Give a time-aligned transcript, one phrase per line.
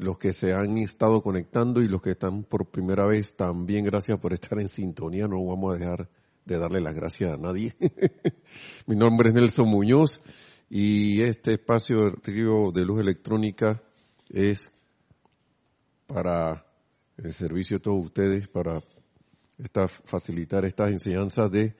[0.00, 4.18] los que se han estado conectando y los que están por primera vez también gracias
[4.18, 5.28] por estar en sintonía.
[5.28, 6.08] No vamos a dejar
[6.46, 7.76] de darle las gracias a nadie.
[8.86, 10.22] Mi nombre es Nelson Muñoz
[10.70, 13.82] y este espacio de Río de Luz Electrónica
[14.30, 14.70] es
[16.06, 16.64] para
[17.18, 18.82] el servicio de todos ustedes, para
[19.58, 21.74] esta, facilitar estas enseñanzas de,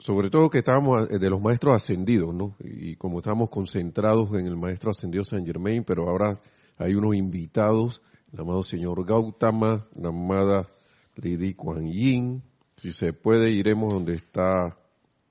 [0.00, 2.56] sobre todo que estábamos de los maestros ascendidos, ¿no?
[2.58, 6.36] Y como estamos concentrados en el maestro ascendido San Germain, pero ahora
[6.80, 8.00] hay unos invitados,
[8.32, 10.70] el amado señor Gautama, la amada
[11.16, 12.42] Lady Kuan Yin.
[12.78, 14.78] Si se puede, iremos donde está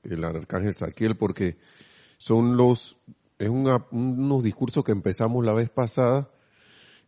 [0.04, 1.58] el arcángel Saquiel, porque
[2.20, 2.98] son los,
[3.40, 6.30] es unos discursos que empezamos la vez pasada.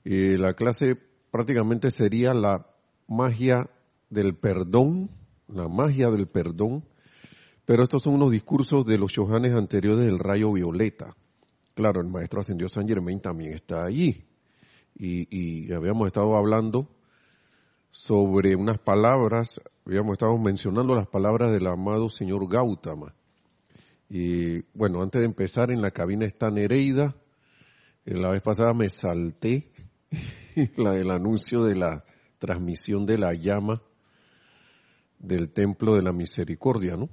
[0.06, 0.98] Eh, la clase
[1.30, 2.66] prácticamente sería la
[3.08, 3.70] magia
[4.10, 5.12] del perdón,
[5.48, 6.84] la magia del perdón,
[7.66, 11.16] pero estos son unos discursos de los Shohanes anteriores del rayo violeta.
[11.76, 14.31] Claro, el maestro ascendió San Germain también está allí
[14.96, 16.88] y, habíamos estado hablando
[17.90, 23.14] sobre unas palabras, habíamos estado mencionando las palabras del amado señor Gautama.
[24.10, 27.16] Y bueno, antes de empezar, en la cabina está Nereida.
[28.06, 29.72] La vez pasada me salté
[30.76, 32.04] la, el anuncio de la
[32.38, 33.82] transmisión de la llama
[35.20, 37.10] del Templo de la Misericordia, ¿no?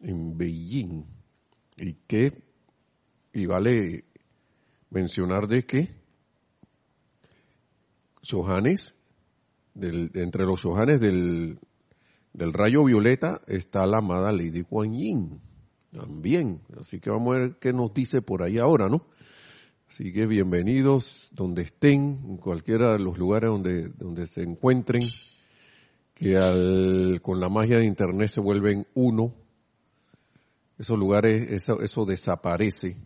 [0.00, 1.04] En Beijing.
[1.78, 2.42] Y que,
[3.32, 4.04] y vale
[4.90, 6.03] mencionar de que
[8.28, 8.94] Johannes,
[9.74, 11.58] entre los Johannes del,
[12.32, 15.40] del rayo violeta está la amada Lady Kuan Yin,
[15.92, 16.60] también.
[16.80, 19.06] Así que vamos a ver qué nos dice por ahí ahora, ¿no?
[19.88, 25.02] Así que bienvenidos donde estén, en cualquiera de los lugares donde, donde se encuentren,
[26.14, 29.32] que al, con la magia de Internet se vuelven uno.
[30.78, 32.96] Esos lugares, eso, eso desaparece.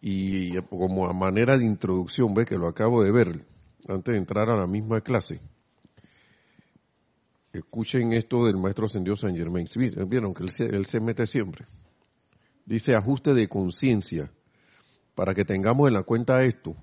[0.00, 3.44] Y como a manera de introducción, ve que lo acabo de ver,
[3.88, 5.40] antes de entrar a la misma clase,
[7.52, 9.66] escuchen esto del maestro ascendido San Germain.
[10.08, 11.66] Vieron que él se, mete siempre.
[12.64, 14.30] Dice ajuste de conciencia,
[15.14, 16.76] para que tengamos en la cuenta esto.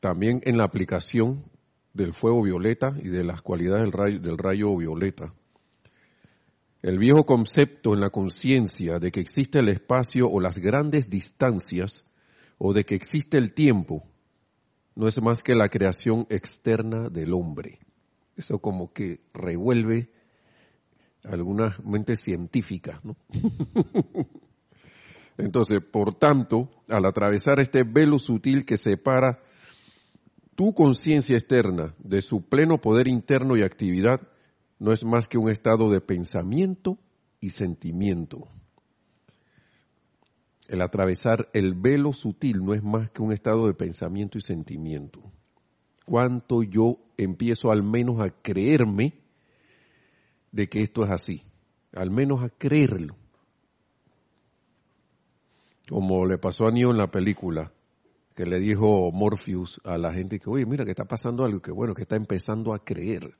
[0.00, 1.44] También en la aplicación
[1.92, 5.34] del fuego violeta y de las cualidades del rayo, del rayo violeta.
[6.80, 12.04] El viejo concepto en la conciencia de que existe el espacio o las grandes distancias
[12.56, 14.04] o de que existe el tiempo
[14.98, 17.78] no es más que la creación externa del hombre.
[18.36, 20.10] Eso como que revuelve
[21.22, 23.16] algunas mentes científicas, ¿no?
[25.38, 29.40] Entonces, por tanto, al atravesar este velo sutil que separa
[30.56, 34.20] tu conciencia externa de su pleno poder interno y actividad,
[34.80, 36.98] no es más que un estado de pensamiento
[37.38, 38.48] y sentimiento.
[40.68, 45.22] El atravesar el velo sutil no es más que un estado de pensamiento y sentimiento.
[46.04, 49.14] ¿Cuánto yo empiezo al menos a creerme
[50.52, 51.42] de que esto es así?
[51.94, 53.16] Al menos a creerlo.
[55.88, 57.72] Como le pasó a Neo en la película,
[58.34, 61.72] que le dijo Morpheus a la gente que, oye, mira que está pasando algo que
[61.72, 63.38] bueno, que está empezando a creer.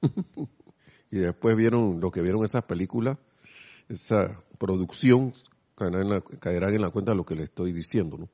[1.10, 3.18] y después vieron lo que vieron esas películas,
[3.90, 5.32] esa producción
[6.38, 8.28] caerán en la, cuenta lo que le estoy diciendo.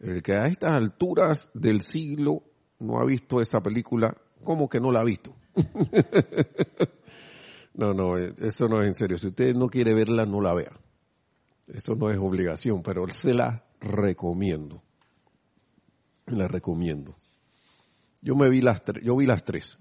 [0.00, 2.42] El que a estas alturas del siglo
[2.78, 5.34] no ha visto esa película, ¿cómo que no la ha visto?
[7.74, 9.18] no, no, eso no es en serio.
[9.18, 10.78] Si usted no quiere verla, no la vea.
[11.66, 14.82] Eso no es obligación, pero se la recomiendo.
[16.26, 17.16] La recomiendo.
[18.20, 19.78] Yo me vi las tres, yo vi las tres.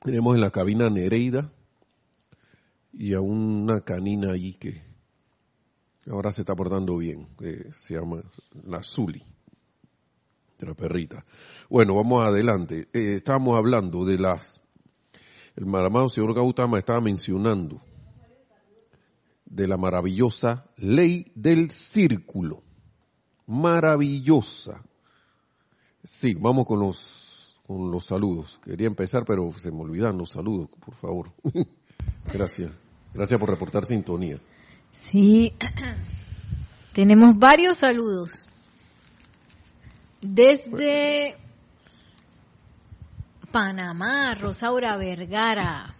[0.00, 1.52] Tenemos en la cabina Nereida,
[2.92, 4.82] y a una canina allí que
[6.10, 7.28] ahora se está portando bien,
[7.76, 8.22] se llama
[8.64, 9.22] la Zuli,
[10.58, 11.24] de la perrita.
[11.68, 12.88] Bueno, vamos adelante.
[12.92, 14.60] Eh, estábamos hablando de las,
[15.56, 17.80] el maramado señor Gautama estaba mencionando
[19.44, 22.62] de la maravillosa ley del círculo.
[23.46, 24.84] Maravillosa.
[26.02, 28.60] Sí, vamos con los, con los saludos.
[28.62, 31.32] Quería empezar, pero se me olvidan los saludos, por favor.
[32.32, 32.72] Gracias.
[33.14, 34.38] Gracias por reportar sintonía.
[35.10, 35.52] Sí,
[36.92, 38.46] tenemos varios saludos.
[40.20, 41.36] Desde
[43.50, 45.94] Panamá, Rosaura Vergara.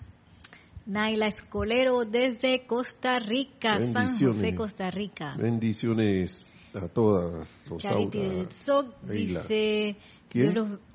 [0.86, 5.36] Naila Escolero desde Costa Rica, San José, Costa Rica.
[5.36, 7.66] Bendiciones a todas.
[7.68, 8.10] Rosaura.
[8.10, 9.96] Charity del SOC dice...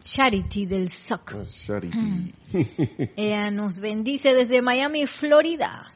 [0.01, 1.33] Charity del SOC.
[1.33, 2.33] Ah, Charity.
[3.15, 5.87] Ella nos bendice desde Miami, Florida.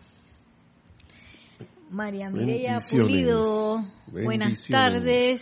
[1.89, 5.41] María Mireya Pulido, buenas tardes.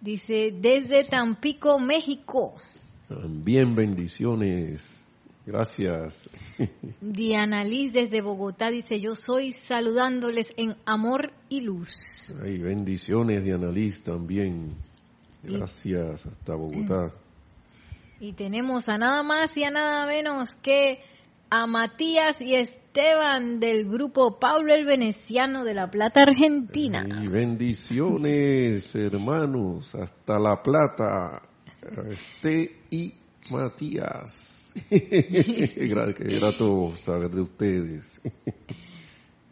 [0.00, 2.54] Dice, desde Tampico, México.
[3.08, 5.03] También bendiciones.
[5.46, 6.30] Gracias.
[7.00, 12.32] Diana Liz desde Bogotá dice, yo soy saludándoles en amor y luz.
[12.42, 14.70] Ay, bendiciones Diana Liz también.
[15.42, 17.12] Gracias hasta Bogotá.
[18.20, 21.00] Y tenemos a nada más y a nada menos que
[21.50, 27.04] a Matías y Esteban del grupo Pablo el Veneciano de La Plata, Argentina.
[27.06, 31.42] Y bendiciones, hermanos, hasta La Plata.
[32.08, 33.12] Este y
[33.50, 34.63] Matías.
[34.90, 38.20] Qué grato saber de ustedes.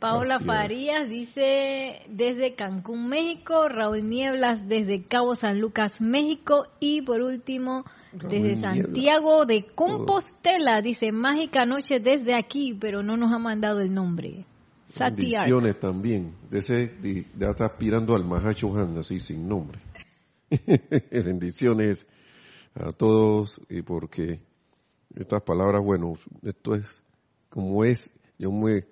[0.02, 7.20] Paola Farías dice desde Cancún, México, Raúl Nieblas desde Cabo San Lucas, México y por
[7.20, 13.80] último desde Santiago de Compostela, dice mágica noche desde aquí, pero no nos ha mandado
[13.80, 14.44] el nombre.
[14.98, 16.92] Bendiciones también, de ese,
[17.38, 19.78] ya está aspirando al Mahacho Han, así sin nombre.
[21.12, 22.08] Bendiciones
[22.74, 24.40] a todos y porque
[25.14, 27.02] estas palabras, bueno, esto es
[27.48, 28.86] como es, yo me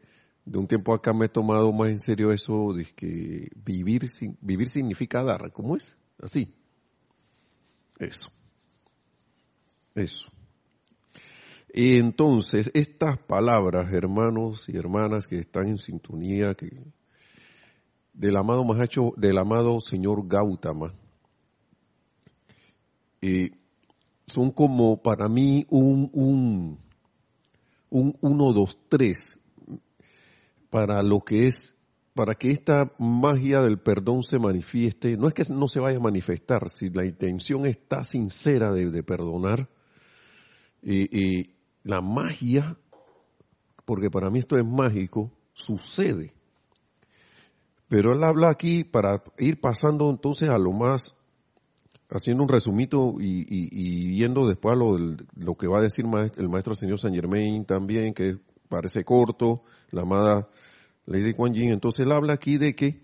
[0.45, 4.07] de un tiempo acá me he tomado más en serio eso de que vivir,
[4.41, 5.53] vivir significa dar.
[5.53, 5.97] ¿Cómo es?
[6.21, 6.53] Así.
[7.99, 8.31] Eso.
[9.95, 10.27] Eso.
[11.73, 16.83] Y entonces, estas palabras, hermanos y hermanas que están en sintonía, que
[18.13, 20.95] del amado Mahacho, del amado señor Gautama,
[23.23, 23.51] eh,
[24.31, 26.79] son como para mí un, un,
[27.91, 29.41] un uno, dos, tres
[30.71, 31.77] para lo que es,
[32.15, 36.03] para que esta magia del perdón se manifieste, no es que no se vaya a
[36.03, 39.69] manifestar, si la intención está sincera de, perdonar,
[40.83, 41.51] y,
[41.83, 42.77] la magia,
[43.87, 46.35] porque para mí esto es mágico, sucede.
[47.89, 51.17] Pero él habla aquí para ir pasando entonces a lo más,
[52.11, 54.97] haciendo un resumito y, yendo después a lo,
[55.37, 56.05] lo, que va a decir
[56.37, 60.49] el maestro señor San Germain también, que parece corto, la amada
[61.07, 61.71] Lady Kuan Yin.
[61.71, 63.03] Entonces él habla aquí de que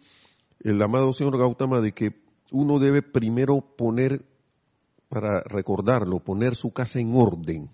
[0.61, 4.25] el amado señor Gautama, de que uno debe primero poner,
[5.09, 7.71] para recordarlo, poner su casa en orden.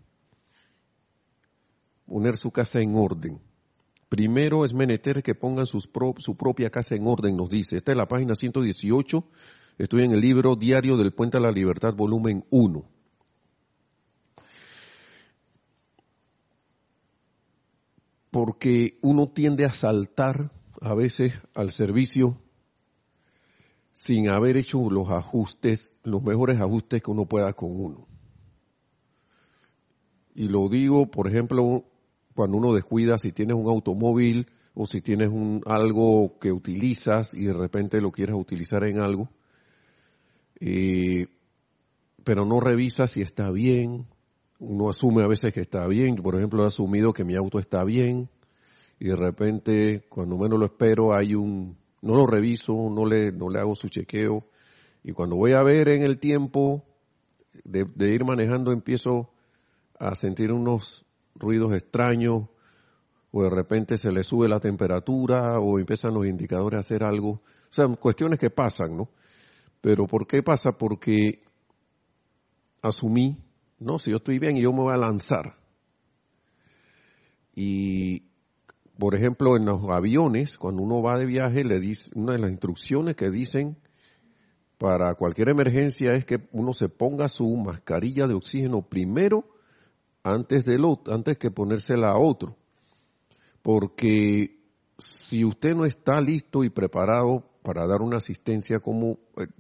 [2.07, 3.41] Poner su casa en orden.
[4.09, 5.89] Primero es menester que pongan sus
[6.19, 7.77] su propia casa en orden, nos dice.
[7.77, 9.25] Esta es la página 118.
[9.79, 12.93] Estoy en el libro Diario del Puente a la Libertad, volumen 1.
[18.33, 22.39] porque uno tiende a saltar a veces al servicio
[23.93, 28.09] sin haber hecho los ajustes, los mejores ajustes que uno pueda con uno.
[30.35, 31.85] Y lo digo, por ejemplo,
[32.35, 37.45] cuando uno descuida si tienes un automóvil o si tienes un, algo que utilizas y
[37.45, 39.29] de repente lo quieres utilizar en algo,
[40.65, 41.27] eh,
[42.23, 44.07] pero no revisas si está bien,
[44.61, 47.83] uno asume a veces que está bien, por ejemplo he asumido que mi auto está
[47.83, 48.31] bien
[49.01, 53.49] y de repente cuando menos lo espero hay un, no lo reviso, no le, no
[53.49, 54.47] le hago su chequeo
[55.03, 56.85] y cuando voy a ver en el tiempo
[57.65, 59.31] de, ir manejando empiezo
[59.99, 61.05] a sentir unos
[61.35, 62.45] ruidos extraños
[63.33, 67.31] o de repente se le sube la temperatura o empiezan los indicadores a hacer algo.
[67.31, 69.09] O sea, cuestiones que pasan, ¿no?
[69.83, 70.79] Pero ¿por qué pasa?
[70.79, 71.43] Porque
[72.81, 73.37] asumí
[73.83, 75.57] no, si yo estoy bien y yo me voy a lanzar.
[77.55, 78.29] Y,
[78.97, 82.51] por ejemplo, en los aviones, cuando uno va de viaje, le dice, una de las
[82.51, 83.77] instrucciones que dicen
[84.79, 89.49] para cualquier emergencia es que uno se ponga su mascarilla de oxígeno primero
[90.23, 92.57] antes de lo, antes que ponérsela a otro.
[93.63, 94.61] Porque
[94.99, 99.19] si usted no está listo y preparado para dar una asistencia como,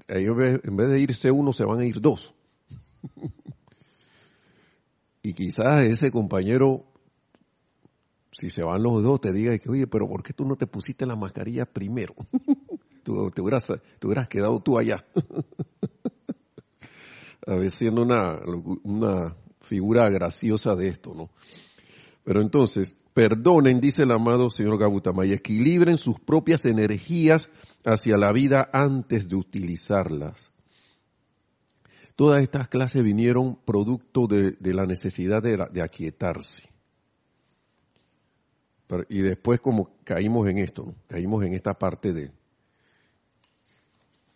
[0.08, 2.34] eh, en vez de irse uno, se van a ir dos.
[5.22, 6.84] Y quizás ese compañero,
[8.32, 10.66] si se van los dos, te diga que, oye, pero ¿por qué tú no te
[10.66, 12.14] pusiste la mascarilla primero?
[13.04, 15.04] tú, te, hubieras, te hubieras quedado tú allá.
[17.46, 18.40] A ver, siendo una,
[18.82, 21.30] una figura graciosa de esto, ¿no?
[22.24, 27.50] Pero entonces, perdonen, dice el amado señor Gabutama, y equilibren sus propias energías
[27.84, 30.52] hacia la vida antes de utilizarlas.
[32.16, 36.68] Todas estas clases vinieron producto de, la necesidad de, aquietarse.
[39.08, 42.30] y después como caímos en esto, caímos en esta parte de,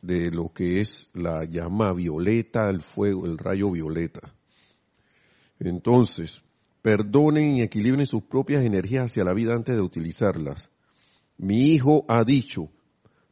[0.00, 4.34] de lo que es la llama violeta, el fuego, el rayo violeta.
[5.58, 6.42] Entonces,
[6.82, 10.70] perdonen y equilibren sus propias energías hacia la vida antes de utilizarlas.
[11.36, 12.70] Mi hijo ha dicho,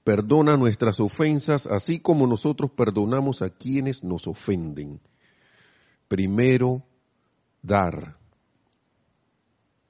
[0.04, 5.00] perdona nuestras ofensas así como nosotros perdonamos a quienes nos ofenden.
[6.06, 6.84] Primero,
[7.62, 8.18] dar.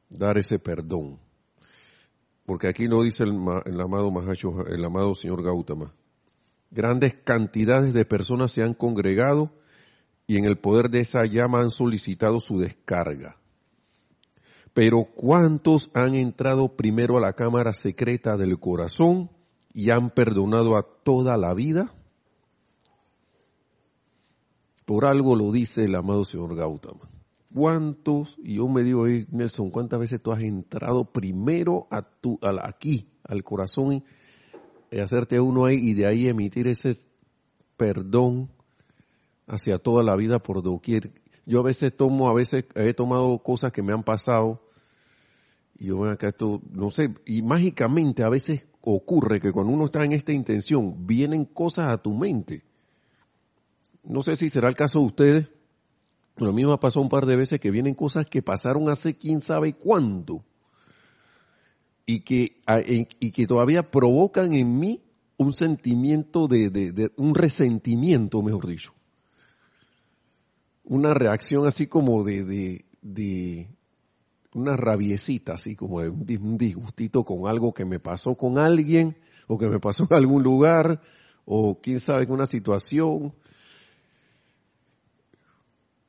[0.08, 1.18] Dar ese perdón.
[2.46, 5.92] Porque aquí no dice el, amado Mahacho, el amado señor Gautama.
[6.70, 9.50] Grandes cantidades de personas se han congregado
[10.26, 13.36] y en el poder de esa llama han solicitado su descarga.
[14.72, 19.30] Pero ¿cuántos han entrado primero a la cámara secreta del corazón
[19.74, 21.92] y han perdonado a toda la vida?
[24.86, 27.10] Por algo lo dice el amado señor Gautama.
[27.52, 32.38] ¿Cuántos, y yo me digo ahí, Nelson, cuántas veces tú has entrado primero a tu,
[32.62, 34.04] aquí, al corazón,
[34.90, 36.94] y hacerte uno ahí y de ahí emitir ese
[37.76, 38.50] perdón
[39.46, 41.12] hacia toda la vida por doquier.
[41.46, 44.60] Yo a veces tomo, a veces he tomado cosas que me han pasado
[45.78, 50.04] y yo acá esto, no sé, y mágicamente a veces ocurre que cuando uno está
[50.04, 52.62] en esta intención, vienen cosas a tu mente.
[54.02, 55.48] No sé si será el caso de ustedes,
[56.34, 58.88] pero a mí me ha pasado un par de veces que vienen cosas que pasaron
[58.88, 60.44] hace quién sabe cuándo
[62.06, 62.60] y que,
[63.20, 65.02] y que todavía provocan en mí
[65.36, 68.92] un sentimiento de, de, un resentimiento, mejor dicho.
[70.84, 73.68] Una reacción así como de, de,
[74.54, 79.68] una rabiecita, así como un disgustito con algo que me pasó con alguien o que
[79.68, 81.02] me pasó en algún lugar
[81.44, 83.34] o quién sabe en una situación.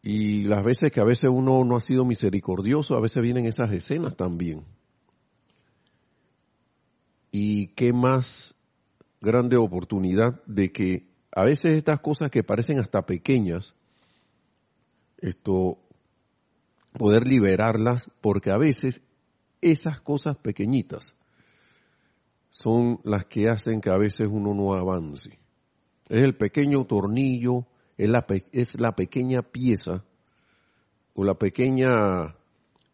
[0.01, 3.71] Y las veces que a veces uno no ha sido misericordioso, a veces vienen esas
[3.71, 4.63] escenas también.
[7.31, 8.55] Y qué más
[9.19, 13.73] grande oportunidad de que a veces estas cosas que parecen hasta pequeñas,
[15.17, 15.79] esto
[16.97, 19.01] poder liberarlas, porque a veces
[19.61, 21.15] esas cosas pequeñitas
[22.49, 25.37] son las que hacen que a veces uno no avance.
[26.07, 27.65] Es el pequeño tornillo,
[27.97, 30.05] es la, es la pequeña pieza
[31.13, 32.35] o la pequeña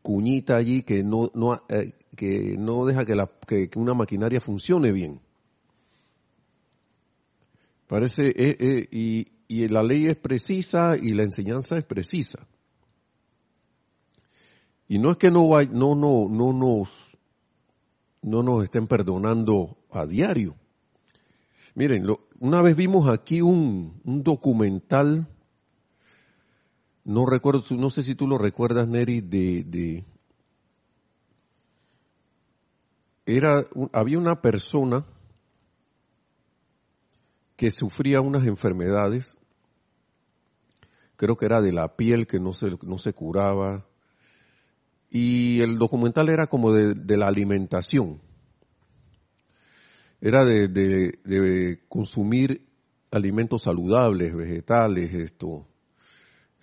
[0.02, 4.92] cuñita allí que no, no, eh, que no deja que, la, que, una maquinaria funcione
[4.92, 5.22] bien.
[7.88, 12.48] Parece, eh, eh, y, y la ley es precisa y la enseñanza es precisa.
[14.92, 17.18] Y no es que no, no, no, no, nos,
[18.22, 20.58] no nos estén perdonando a diario.
[21.76, 22.06] Miren,
[22.42, 25.30] una vez vimos aquí un, un, documental,
[27.06, 30.04] no recuerdo, no sé si tú lo recuerdas, Neri, de, de
[33.26, 35.06] era, había una persona
[37.56, 39.38] que sufría unas enfermedades,
[41.16, 43.86] creo que era de la piel que no se, no se curaba,
[45.14, 48.22] y el documental era como de, la alimentación.
[50.22, 52.66] Era de, consumir
[53.12, 55.68] alimentos saludables, vegetales, esto,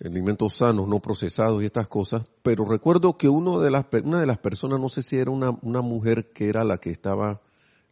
[0.03, 2.23] alimentos sanos, no procesados y estas cosas.
[2.41, 5.51] Pero recuerdo que uno de las, una de las personas, no sé si era una,
[5.61, 7.41] una mujer que era la que estaba,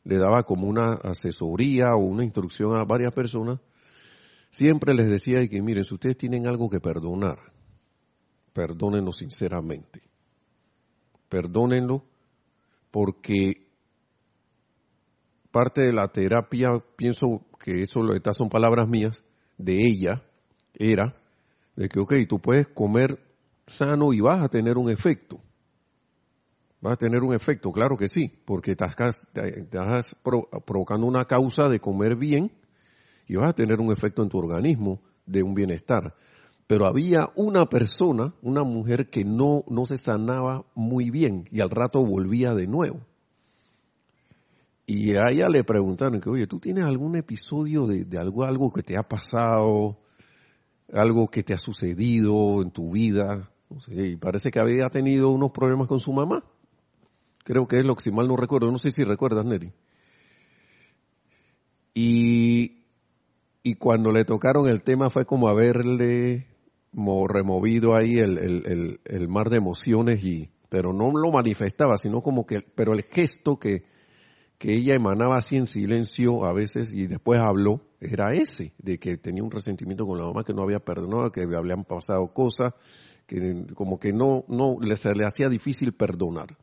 [0.03, 3.59] le daba como una asesoría o una instrucción a varias personas,
[4.49, 7.37] siempre les decía que miren, si ustedes tienen algo que perdonar,
[8.53, 10.06] perdónenos sinceramente
[11.29, 12.03] perdónenlo,
[12.91, 13.67] porque
[15.51, 19.23] parte de la terapia, pienso que eso, estas son palabras mías,
[19.57, 20.23] de ella,
[20.75, 21.15] era
[21.75, 23.19] de que, ok, tú puedes comer
[23.65, 25.41] sano y vas a tener un efecto.
[26.79, 28.95] Vas a tener un efecto, claro que sí, porque estás,
[29.33, 30.15] estás
[30.65, 32.51] provocando una causa de comer bien
[33.27, 36.15] y vas a tener un efecto en tu organismo de un bienestar
[36.67, 41.69] pero había una persona, una mujer que no, no se sanaba muy bien y al
[41.69, 42.99] rato volvía de nuevo.
[44.85, 48.83] Y a ella le preguntaron que, oye, ¿tú tienes algún episodio de, algo, algo que
[48.83, 49.97] te ha pasado,
[50.93, 53.49] algo que te ha sucedido en tu vida?
[53.87, 56.43] y parece que había tenido unos problemas con su mamá.
[57.43, 59.73] Creo que es lo que si mal no recuerdo, no sé si recuerdas, Neri.
[61.93, 62.85] Y,
[63.63, 66.47] y cuando le tocaron el tema fue como haberle
[67.27, 72.61] removido ahí el, el, mar de emociones y pero no lo manifestaba sino como que
[72.61, 73.83] pero el gesto que
[74.57, 79.17] que ella emanaba así en silencio a veces y después habló, era ese, de que
[79.17, 82.73] tenía un resentimiento con la mamá, que no había perdonado, que habían pasado cosas,
[83.27, 86.57] que como que no, no se le hacía difícil perdonar.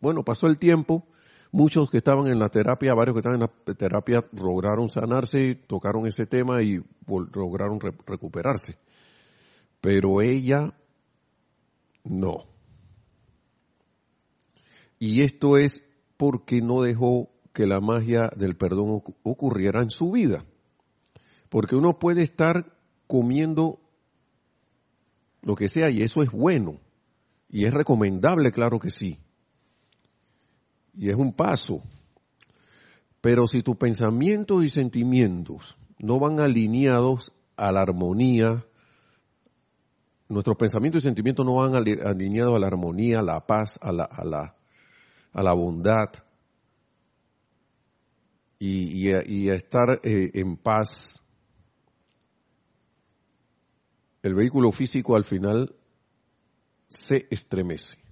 [0.00, 1.06] Bueno, pasó el tiempo,
[1.52, 6.06] muchos que estaban en la terapia, varios que estaban en la terapia lograron sanarse, tocaron
[6.06, 8.76] ese tema y lograron recuperarse.
[9.80, 10.74] Pero ella
[12.04, 12.44] no.
[14.98, 15.84] Y esto es
[16.16, 20.44] porque no dejó que la magia del perdón ocurriera en su vida.
[21.48, 22.76] Porque uno puede estar
[23.06, 23.80] comiendo
[25.42, 26.80] lo que sea y eso es bueno.
[27.48, 29.20] Y es recomendable, claro que sí.
[30.96, 31.82] Y es un paso.
[33.20, 38.64] Pero si tus pensamientos y sentimientos no van alineados a la armonía,
[40.28, 44.04] nuestros pensamientos y sentimientos no van alineados a la armonía, a la paz, a la,
[44.04, 44.56] a la,
[45.32, 46.08] a la bondad
[48.58, 51.22] y, a, estar eh, en paz.
[54.22, 55.74] El vehículo físico al final
[56.88, 58.05] se estremece.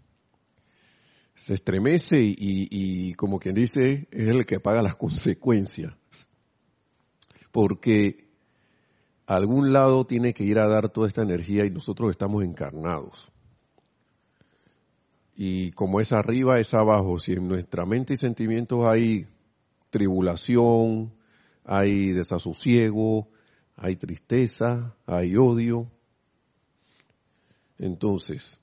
[1.34, 5.94] Se estremece y, y como quien dice, es el que paga las consecuencias.
[7.50, 8.28] Porque
[9.26, 13.30] a algún lado tiene que ir a dar toda esta energía y nosotros estamos encarnados.
[15.36, 17.18] Y como es arriba, es abajo.
[17.18, 19.26] Si en nuestra mente y sentimientos hay
[19.90, 21.12] tribulación,
[21.64, 23.28] hay desasosiego,
[23.76, 25.90] hay tristeza, hay odio,
[27.78, 28.58] entonces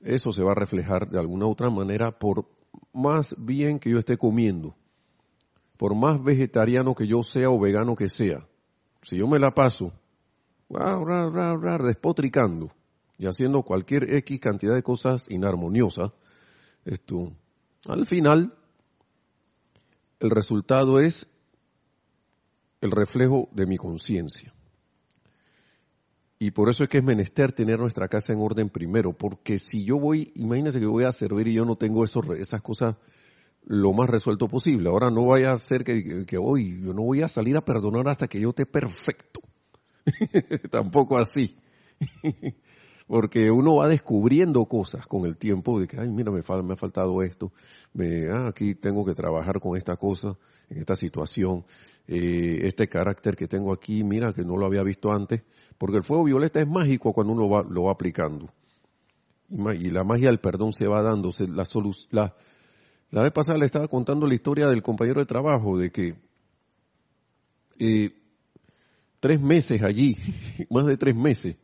[0.00, 2.46] eso se va a reflejar de alguna u otra manera por
[2.92, 4.74] más bien que yo esté comiendo,
[5.76, 8.46] por más vegetariano que yo sea o vegano que sea.
[9.02, 9.92] Si yo me la paso
[11.82, 12.70] despotricando,
[13.18, 16.12] y haciendo cualquier X cantidad de cosas inarmoniosas,
[16.86, 17.32] esto,
[17.86, 18.54] al final,
[20.20, 21.26] el resultado es
[22.80, 24.54] el reflejo de mi conciencia.
[26.42, 29.84] Y por eso es que es menester tener nuestra casa en orden primero, porque si
[29.84, 32.96] yo voy, imagínense que voy a servir y yo no tengo eso, esas cosas
[33.66, 34.88] lo más resuelto posible.
[34.88, 38.08] Ahora no vaya a ser que, que hoy yo no voy a salir a perdonar
[38.08, 39.42] hasta que yo esté perfecto.
[40.70, 41.58] Tampoco así
[43.06, 46.76] porque uno va descubriendo cosas con el tiempo de que, ay, mira, me, me ha
[46.76, 47.52] faltado esto,
[47.92, 50.38] me, ah, aquí tengo que trabajar con esta cosa,
[50.68, 51.64] en esta situación,
[52.06, 55.42] eh, este carácter que tengo aquí, mira, que no lo había visto antes,
[55.80, 58.52] porque el fuego violeta es mágico cuando uno va, lo va aplicando.
[59.48, 61.32] Y, la magia del perdón se va dando.
[61.38, 61.64] la,
[62.10, 62.36] la,
[63.10, 66.16] la vez pasada le estaba contando la historia del compañero de trabajo, de que
[67.78, 68.10] eh,
[69.20, 70.18] tres meses allí,
[70.70, 71.56] más de tres meses,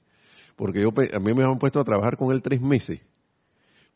[0.57, 3.02] porque yo, a mí me han puesto a trabajar con él tres meses,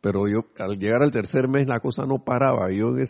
[0.02, 3.00] pero yo al llegar al tercer mes la cosa no paraba, yo en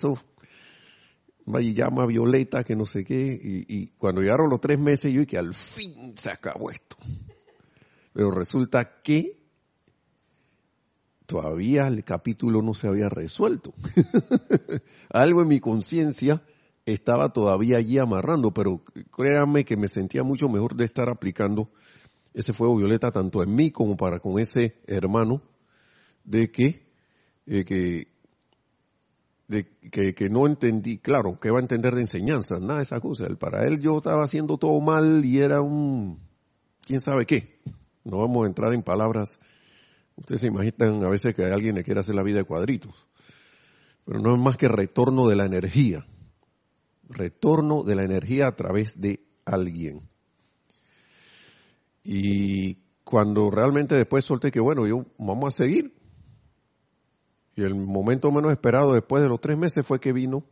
[1.46, 5.26] eso llama Violeta, que no sé qué, y, cuando llegaron los tres meses yo y
[5.26, 6.96] que al fin se acabó esto.
[8.12, 9.40] Pero resulta que
[11.26, 13.72] todavía el capítulo no se había resuelto.
[15.10, 16.42] Algo en mi conciencia
[16.84, 18.82] estaba todavía allí amarrando, pero
[19.14, 21.70] créanme que me sentía mucho mejor de estar aplicando
[22.34, 25.42] ese fuego violeta tanto en mí como para con ese hermano
[26.24, 26.86] de que,
[27.46, 28.08] eh, que,
[29.50, 33.00] de, que, que, no entendí, claro, que va a entender de enseñanza, nada de esa
[33.00, 33.26] cosa.
[33.36, 36.20] Para él yo estaba haciendo todo mal y era un,
[36.86, 37.60] quién sabe qué.
[38.04, 39.40] No vamos a entrar en palabras.
[40.14, 42.94] Ustedes se imaginan a veces que alguien le quiere hacer la vida de cuadritos.
[44.04, 46.06] Pero no es más que retorno de la energía.
[47.08, 50.08] Retorno de la energía a través de alguien.
[52.04, 55.99] Y cuando realmente después solté que, bueno, yo vamos a seguir.
[57.56, 60.44] Y el momento menos esperado después de los tres meses fue que vino.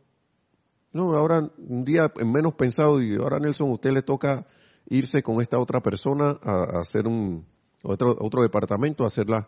[0.91, 4.47] No, ahora un día menos pensado y ahora Nelson, usted le toca
[4.87, 7.45] irse con esta otra persona a, hacer un
[7.83, 9.47] otro, otro departamento, hacerla,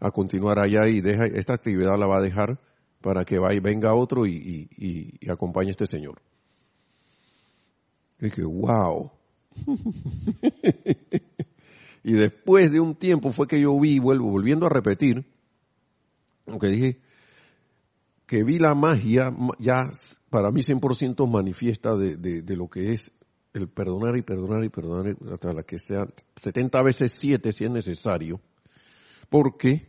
[0.00, 2.58] a continuar allá y deja, esta actividad la va a dejar
[3.00, 6.20] para que vaya, venga otro y, y, y acompañe a este señor.
[8.20, 9.12] Y que, wow.
[12.02, 15.24] y después de un tiempo fue que yo vi, vuelvo, volviendo a repetir,
[16.48, 17.00] aunque dije
[18.26, 19.90] que vi la magia ya
[20.28, 23.10] para mí 100% manifiesta de, lo que es
[23.54, 26.06] el perdonar y perdonar y perdonar hasta la que sea
[26.36, 28.40] 70 veces 7 si es necesario,
[29.30, 29.88] porque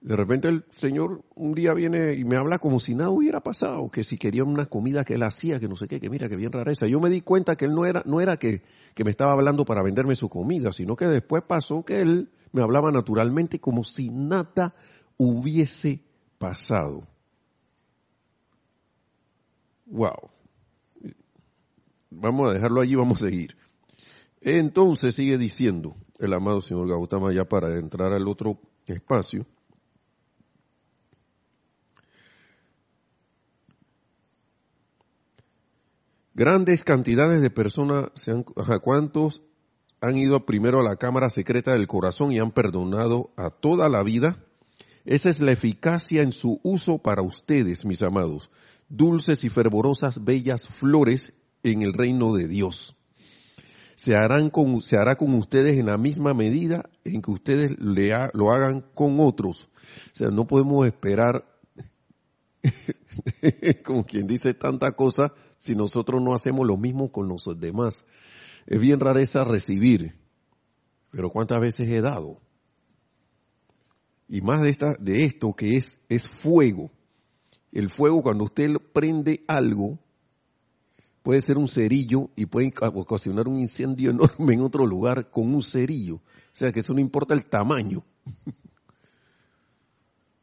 [0.00, 3.90] de repente el Señor un día viene y me habla como si nada hubiera pasado,
[3.90, 6.36] que si quería una comida que él hacía, que no sé qué, que mira, que
[6.36, 6.86] bien rareza.
[6.86, 8.62] Yo me di cuenta que él no era, no era que,
[8.94, 12.62] que me estaba hablando para venderme su comida, sino que después pasó que él me
[12.62, 14.74] hablaba naturalmente como si nada
[15.22, 16.02] hubiese
[16.38, 17.06] pasado.
[19.84, 20.30] Wow.
[22.08, 23.54] Vamos a dejarlo allí, vamos a seguir.
[24.40, 29.44] Entonces sigue diciendo el amado señor Gautama ya para entrar al otro espacio.
[36.32, 38.44] Grandes cantidades de personas, se han,
[38.82, 39.42] ¿cuántos
[40.00, 44.02] han ido primero a la cámara secreta del corazón y han perdonado a toda la
[44.02, 44.42] vida?
[45.04, 48.50] Esa es la eficacia en su uso para ustedes, mis amados,
[48.88, 51.32] dulces y fervorosas, bellas flores
[51.62, 52.96] en el reino de Dios.
[53.96, 58.50] Se, harán con, se hará con ustedes en la misma medida en que ustedes lo
[58.50, 59.68] hagan con otros.
[60.12, 61.44] O sea, no podemos esperar,
[63.84, 68.04] como quien dice tanta cosa, si nosotros no hacemos lo mismo con los demás.
[68.66, 70.14] Es bien rareza recibir,
[71.10, 72.40] pero ¿cuántas veces he dado?
[74.30, 76.90] Y más de, esta, de esto que es, es fuego.
[77.72, 79.98] El fuego cuando usted prende algo,
[81.22, 85.62] puede ser un cerillo y puede ocasionar un incendio enorme en otro lugar con un
[85.62, 86.14] cerillo.
[86.14, 88.04] O sea que eso no importa el tamaño.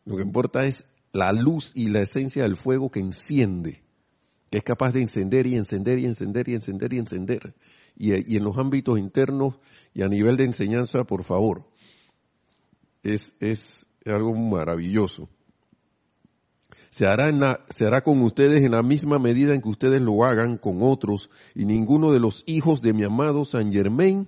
[0.06, 3.88] Lo que importa es la luz y la esencia del fuego que enciende
[4.50, 7.56] que es capaz de encender y encender y encender y encender y encender.
[7.98, 9.56] Y, en los ámbitos internos
[9.94, 11.68] y a nivel de enseñanza, por favor,
[13.04, 15.30] es, es algo maravilloso.
[16.90, 20.24] Se hará, en se hará con ustedes en la misma medida en que ustedes lo
[20.24, 24.28] hagan con otros, y ninguno de los hijos de mi amado San Germain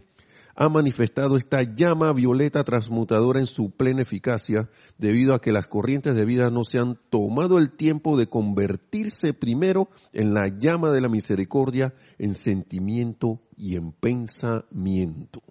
[0.55, 6.15] ha manifestado esta llama violeta transmutadora en su plena eficacia debido a que las corrientes
[6.15, 10.99] de vida no se han tomado el tiempo de convertirse primero en la llama de
[10.99, 15.41] la misericordia en sentimiento y en pensamiento.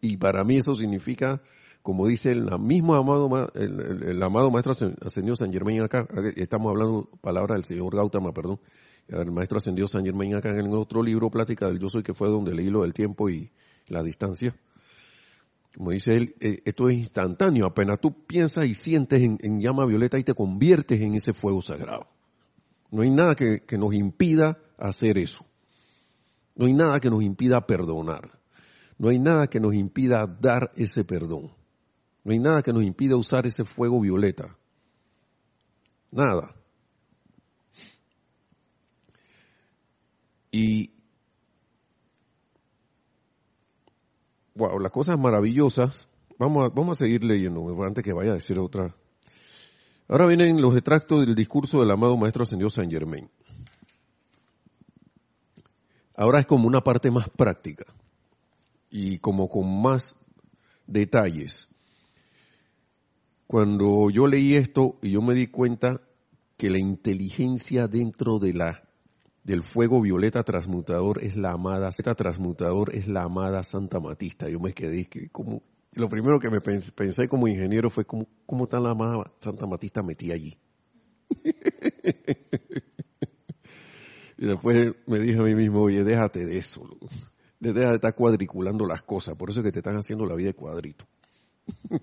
[0.00, 1.42] Y para mí eso significa,
[1.82, 4.72] como dice el mismo amado, el, amado maestro
[5.04, 8.60] ascendido San Germain acá, estamos hablando palabra del señor Gautama, perdón,
[9.08, 12.28] el maestro ascendió San Germain acá en otro libro, Plática del Yo Soy, que fue
[12.28, 13.50] donde leí lo del tiempo y
[13.88, 14.56] la distancia.
[15.76, 17.66] Como dice él, eh, esto es instantáneo.
[17.66, 22.08] Apenas tú piensas y sientes en, llama violeta y te conviertes en ese fuego sagrado.
[22.90, 25.44] No hay nada que nos impida hacer eso.
[26.56, 28.35] No hay nada que nos impida perdonar.
[28.98, 31.52] No hay nada que nos impida dar ese perdón.
[32.24, 34.56] No hay nada que nos impida usar ese fuego violeta.
[36.10, 36.54] Nada.
[40.50, 40.94] Y,
[44.54, 48.58] wow, las cosas maravillosas, vamos a, vamos a seguir leyendo, antes que vaya a decir
[48.58, 48.96] otra.
[50.08, 53.28] Ahora vienen los extractos del discurso del amado Maestro Ascendido San Germain.
[56.14, 57.84] Ahora es como una parte más práctica
[58.90, 60.16] y como con más
[60.86, 61.68] detalles.
[63.46, 66.00] Cuando yo leí esto y yo me di cuenta
[66.56, 68.82] que la inteligencia dentro de la
[69.44, 74.48] del fuego violeta transmutador es la amada, transmutador es la amada Santa Matista.
[74.48, 78.64] Yo me quedé que como, lo primero que me pensé, como ingeniero fue cómo, cómo
[78.64, 80.58] está la amada Santa Matista metida allí.
[84.36, 86.84] y después me dije a mí mismo, oye, déjate de eso,
[87.60, 90.48] deja de estar cuadriculando las cosas, por eso es que te están haciendo la vida
[90.48, 91.06] de cuadrito.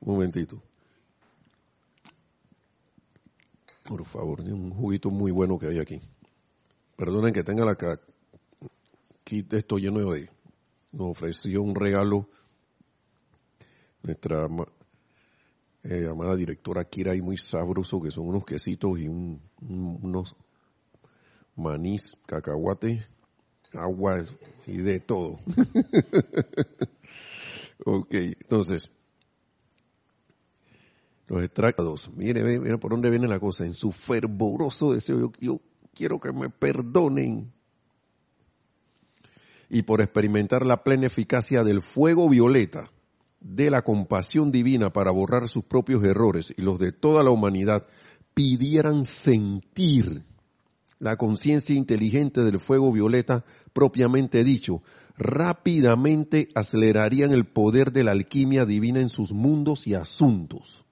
[0.00, 0.62] Un momentito.
[3.84, 6.00] Por favor, un juguito muy bueno que hay aquí.
[6.96, 7.76] Perdonen que tenga la
[9.30, 10.30] aquí esto lleno de
[10.92, 12.28] nos ofreció un regalo
[14.02, 14.48] nuestra
[15.84, 20.36] eh, amada directora Kira y muy sabroso que son unos quesitos y unos
[21.60, 23.06] manís, cacahuate,
[23.72, 24.22] agua
[24.66, 25.38] y de todo.
[27.84, 28.90] ok, entonces
[31.30, 32.10] los extractos.
[32.16, 33.64] Mire, mire por dónde viene la cosa.
[33.64, 35.60] En su fervoroso deseo, yo,
[35.94, 37.52] quiero que me perdonen.
[39.68, 42.90] Y por experimentar la plena eficacia del fuego violeta,
[43.40, 47.86] de la compasión divina para borrar sus propios errores y los de toda la humanidad,
[48.34, 50.24] pidieran sentir
[51.00, 54.82] la conciencia inteligente del fuego violeta propiamente dicho,
[55.16, 60.84] rápidamente acelerarían el poder de la alquimia divina en sus mundos y asuntos.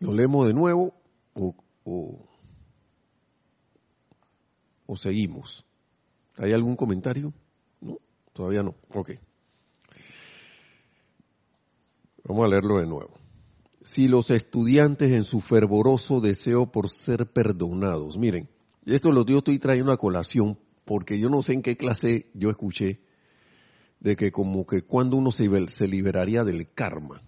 [0.00, 0.92] ¿Lo leemos de nuevo
[1.34, 1.54] o,
[4.86, 5.64] o, seguimos?
[6.36, 7.32] ¿Hay algún comentario?
[7.80, 7.98] No,
[8.32, 8.74] todavía no.
[8.92, 9.12] Ok.
[12.24, 13.25] Vamos a leerlo de nuevo.
[13.86, 18.48] Si los estudiantes en su fervoroso deseo por ser perdonados, miren,
[18.84, 22.50] esto lo yo estoy trayendo a colación porque yo no sé en qué clase yo
[22.50, 23.00] escuché
[24.00, 27.22] de que como que cuando uno se, se liberaría del karma.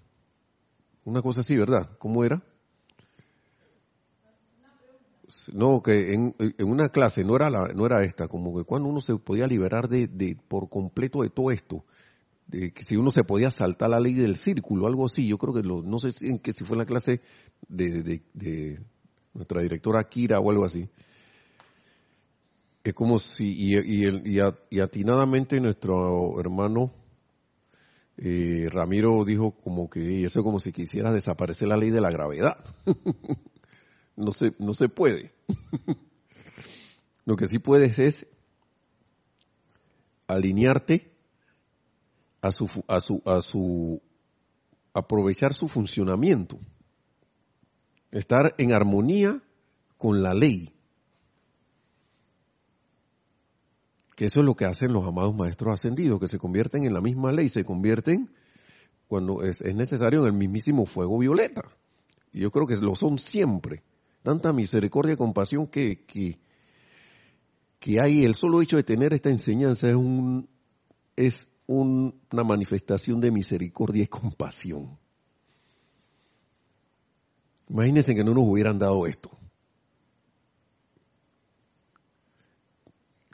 [1.05, 1.91] Una cosa así, ¿verdad?
[2.01, 2.43] ¿Cómo era?
[5.53, 9.01] No, que en, una clase no era la, no era esta, como que cuando uno
[9.01, 11.85] se podía liberar de, de por completo de todo esto,
[12.49, 15.29] de que si uno se podía saltar la ley del círculo, algo así.
[15.29, 17.21] Yo creo que lo, no sé en que si fue en la clase
[17.69, 18.23] de,
[19.35, 20.89] nuestra directora Kira o algo así.
[22.83, 26.91] Es como si, y, y, y, atinadamente nuestro hermano
[28.17, 32.65] eh, Ramiro dijo como que eso como si quisiera desaparecer la ley de la gravedad.
[34.17, 35.33] no se, no se puede.
[37.27, 38.27] Lo que sí puedes es
[40.29, 41.18] alinearte
[42.41, 44.03] a su, a su, a su,
[44.93, 46.59] aprovechar su funcionamiento.
[48.11, 49.43] Estar en armonía
[49.97, 50.75] con la ley.
[54.17, 57.01] Que eso es lo que hacen los amados maestros ascendidos, que se convierten en la
[57.01, 58.31] misma ley, se convierten
[59.07, 61.63] cuando es, necesario en el mismísimo fuego violeta.
[62.33, 63.83] Y yo creo que lo son siempre.
[64.23, 66.39] Tanta misericordia y compasión que, que,
[67.79, 70.49] que hay, el solo hecho de tener esta enseñanza es un,
[71.15, 74.99] es una manifestación de misericordia y compasión.
[77.69, 79.31] Imagínense que no nos hubieran dado esto.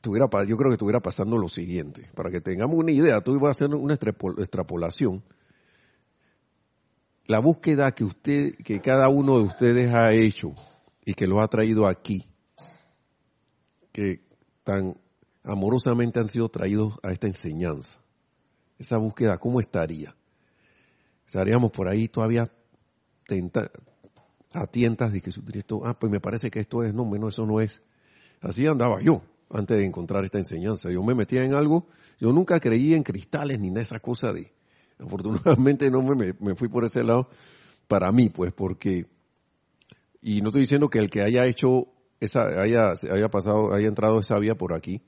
[0.02, 2.10] yo creo que estuviera pasando lo siguiente.
[2.14, 5.22] Para que tengamos una idea, tú ibas a hacer una extrapolación.
[7.26, 10.52] La búsqueda que usted, que cada uno de ustedes ha hecho
[11.06, 12.26] y que lo ha traído aquí,
[13.92, 14.20] que
[14.62, 14.98] tan
[15.42, 18.03] amorosamente han sido traídos a esta enseñanza.
[18.78, 20.14] Esa búsqueda, ¿cómo estaría?
[21.26, 22.50] Estaríamos por ahí todavía
[24.52, 25.30] a tientas de que
[25.84, 27.82] ah, pues me parece que esto es, no, menos eso no es.
[28.40, 30.90] Así andaba yo antes de encontrar esta enseñanza.
[30.90, 31.87] Yo me metía en algo,
[32.18, 34.52] yo nunca creí en cristales ni en esa cosa de,
[34.98, 37.28] afortunadamente no me, me fui por ese lado
[37.88, 39.06] para mí, pues, porque,
[40.20, 41.88] y no estoy diciendo que el que haya hecho
[42.20, 45.02] esa, haya, haya pasado, haya entrado esa vía por aquí,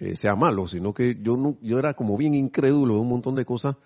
[0.00, 3.34] eh, sea malo, sino que yo no, yo era como bien incrédulo de un montón
[3.34, 3.76] de cosas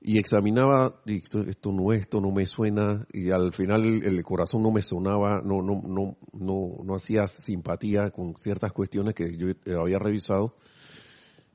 [0.00, 4.62] y examinaba y esto, esto, no esto no me suena y al final el, corazón
[4.62, 9.48] no me sonaba no no no no no hacía simpatía con ciertas cuestiones que yo
[9.80, 10.56] había revisado.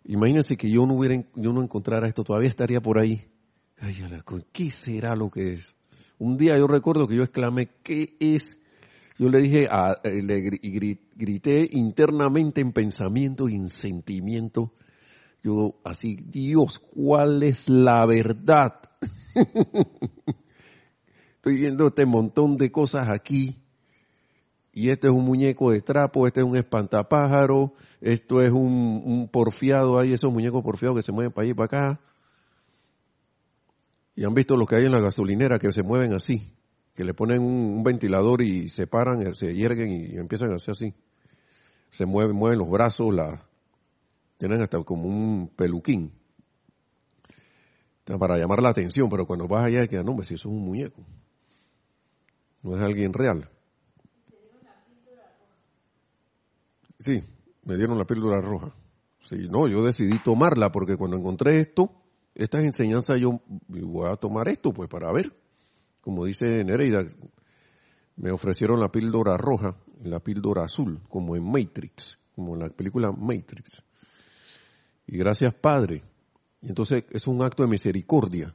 [0.06, 3.22] Imagínense que yo no hubiera yo no encontrara esto todavía estaría por ahí.
[3.78, 4.04] Ay
[4.52, 5.76] qué será lo que es
[6.18, 8.59] un día yo recuerdo que yo exclamé qué es
[9.20, 10.42] yo le dije a, eh, le
[11.16, 14.74] grité internamente en pensamiento y en sentimiento
[15.42, 18.82] yo así, Dios, ¿cuál es la verdad?
[21.36, 23.58] Estoy viendo este montón de cosas aquí.
[24.74, 29.98] Y este es un muñeco de trapo, este es un espantapájaro, esto es un, porfiado,
[29.98, 32.02] hay esos muñecos porfiados que se mueven para allá y para acá.
[34.16, 36.54] Y han visto lo que hay en la gasolinera que se mueven así,
[37.00, 40.94] que le ponen un, ventilador y se paran, se hierguen y, empiezan a hacer así.
[41.92, 43.48] Se mueven, mueven los brazos, la,
[44.38, 46.12] tienen hasta como un peluquín
[48.04, 51.02] para llamar la atención, pero cuando vas allá, que no, si eso es un muñeco,
[52.64, 53.50] no es alguien real.
[57.00, 57.24] Sí,
[57.64, 58.76] me dieron la píldora roja.
[59.24, 61.94] Sí, no, yo decidí tomarla porque cuando encontré esto,
[62.36, 65.39] estas enseñanzas, yo voy a tomar esto, pues para ver.
[66.02, 67.06] Como dice Nereida,
[68.16, 72.70] me ofrecieron la píldora roja y la píldora azul, como en Matrix, como en la
[72.70, 73.84] película Matrix.
[75.08, 76.04] Y gracias Padre.
[76.62, 78.54] Y entonces es un acto de misericordia.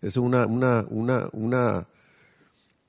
[0.00, 1.88] Es una, una, una, una,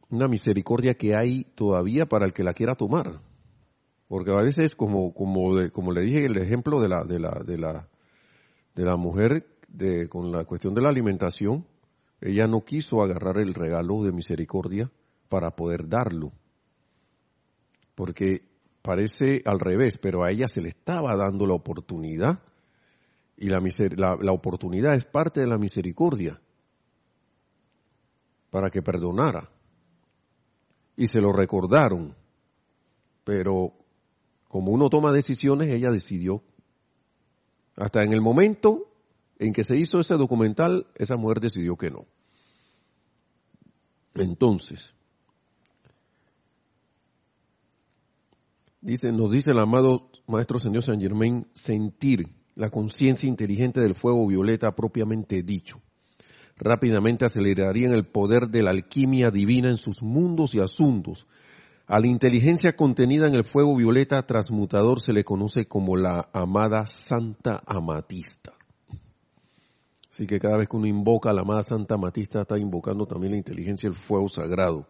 [0.09, 3.21] una misericordia que hay todavía para el que la quiera tomar.
[4.07, 7.57] Porque a veces, como, como, como le dije el ejemplo de la, de la, de
[7.57, 7.87] la,
[8.75, 11.65] de la mujer de, con la cuestión de la alimentación,
[12.21, 14.91] ella no quiso agarrar el regalo de misericordia
[15.27, 16.31] para poder darlo.
[17.95, 18.43] Porque
[18.83, 22.39] parece al revés, pero a ella se le estaba dando la oportunidad
[23.37, 26.39] y la, oportunidad es parte de la misericordia
[28.51, 29.49] para que perdonara.
[30.95, 32.15] Y se lo recordaron.
[33.23, 33.73] Pero
[34.47, 36.43] como uno toma decisiones, ella decidió.
[37.77, 38.90] Hasta en el momento
[39.41, 42.05] en que se hizo ese documental, esa mujer decidió que no.
[44.13, 44.93] Entonces,
[48.81, 54.27] dice, nos dice el amado Maestro Señor San Germain, sentir la conciencia inteligente del fuego
[54.27, 55.81] violeta propiamente dicho.
[56.55, 61.25] Rápidamente acelerarían el poder de la alquimia divina en sus mundos y asuntos.
[61.87, 66.85] A la inteligencia contenida en el fuego violeta transmutador se le conoce como la amada
[66.85, 68.53] Santa Amatista.
[70.21, 73.31] Así que cada vez que uno invoca a la amada Santa Matista, está invocando también
[73.31, 74.85] la inteligencia del fuego sagrado.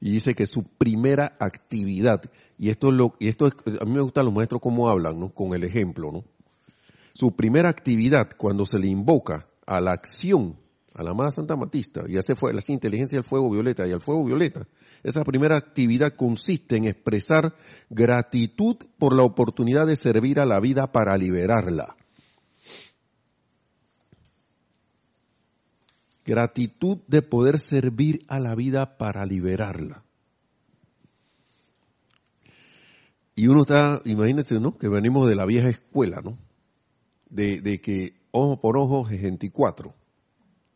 [0.00, 2.22] Y dice que su primera actividad,
[2.56, 5.20] y esto es lo, y esto es, a mí me gustan los maestros cómo hablan,
[5.20, 5.34] ¿no?
[5.34, 6.24] Con el ejemplo, ¿no?
[7.12, 10.56] Su primera actividad cuando se le invoca a la acción
[10.94, 14.24] a la amada Santa Matista y hace la inteligencia del fuego violeta y al fuego
[14.24, 14.66] violeta,
[15.02, 17.54] esa primera actividad consiste en expresar
[17.90, 21.96] gratitud por la oportunidad de servir a la vida para liberarla.
[26.24, 30.04] Gratitud de poder servir a la vida para liberarla.
[33.34, 34.76] Y uno está, imagínense, ¿no?
[34.76, 36.38] Que venimos de la vieja escuela, ¿no?
[37.30, 39.94] De, que ojo por ojo es 24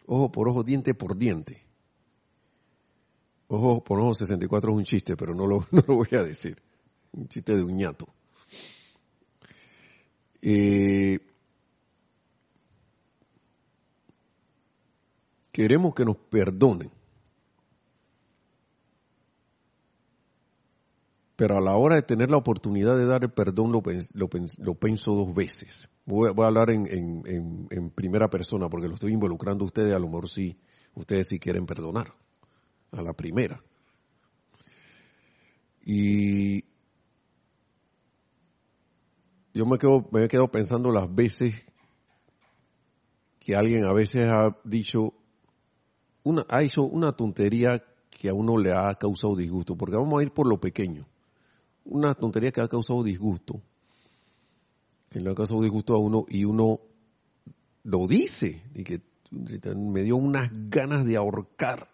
[0.06, 1.62] ojo por ojo, diente por diente.
[3.48, 6.60] Ojo por ojo 64 es un chiste, pero no lo, no lo voy a decir.
[7.12, 7.78] Un chiste de un.
[10.42, 11.18] Eh,
[15.56, 16.90] queremos que nos perdonen.
[21.34, 23.82] Pero a la hora de tener la oportunidad de dar el perdón lo,
[24.78, 25.88] pienso dos veces.
[26.04, 30.28] Voy, a hablar en, primera persona porque lo estoy involucrando a ustedes, a lo mejor
[30.28, 30.58] sí,
[30.94, 32.12] ustedes sí quieren perdonar.
[32.92, 33.58] A la primera.
[35.86, 36.64] Y
[39.54, 41.54] yo me quedo, me he quedado pensando las veces
[43.40, 45.14] que alguien a veces ha dicho,
[46.48, 50.32] ha hecho una tontería que a uno le ha causado disgusto, porque vamos a ir
[50.32, 51.06] por lo pequeño
[51.86, 53.62] una tontería que ha causado disgusto,
[55.10, 56.80] que le ha causado disgusto a uno y uno
[57.84, 61.88] lo dice, y que me dio unas ganas de ahorcar,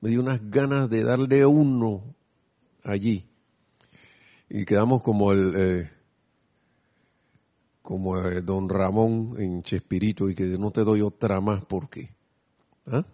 [0.00, 2.14] me dio unas ganas de darle uno
[2.84, 3.26] allí.
[4.48, 5.90] Y quedamos como el, eh,
[7.82, 12.10] como eh, don Ramón en Chespirito y que no te doy otra más porque.
[12.86, 13.04] ¿Ah?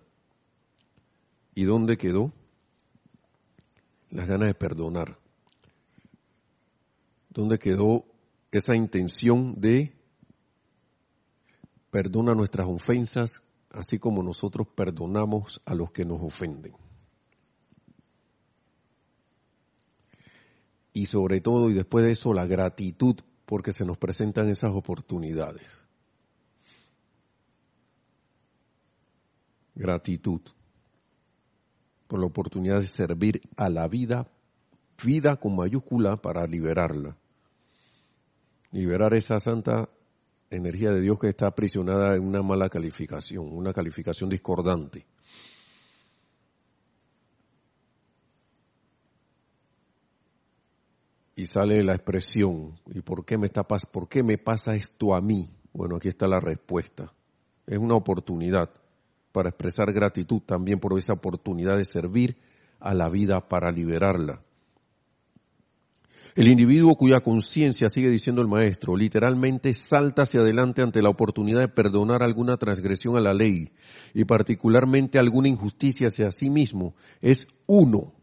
[1.56, 2.34] ¿Y dónde quedó?
[4.10, 5.18] Las ganas de perdonar.
[7.30, 8.04] ¿Dónde quedó
[8.52, 9.96] esa intención de
[11.90, 16.74] perdona nuestras ofensas, así como nosotros perdonamos a los que nos ofenden?
[20.92, 23.16] Y sobre todo, y después de eso, la gratitud
[23.46, 25.66] porque se nos presentan esas oportunidades.
[29.74, 30.42] Gratitud
[32.06, 34.28] por la oportunidad de servir a la vida,
[35.04, 37.16] vida con mayúscula para liberarla
[38.76, 39.88] liberar esa santa
[40.50, 45.06] energía de Dios que está aprisionada en una mala calificación, una calificación discordante.
[51.34, 55.20] Y sale la expresión, ¿y por qué me, está, por qué me pasa esto a
[55.20, 55.50] mí?
[55.72, 57.12] Bueno, aquí está la respuesta.
[57.66, 58.70] Es una oportunidad
[59.36, 62.38] para expresar gratitud también por esa oportunidad de servir
[62.80, 64.40] a la vida para liberarla.
[66.34, 71.60] El individuo cuya conciencia, sigue diciendo el maestro, literalmente salta hacia adelante ante la oportunidad
[71.60, 73.72] de perdonar alguna transgresión a la ley
[74.14, 78.14] y particularmente alguna injusticia hacia sí mismo, es uno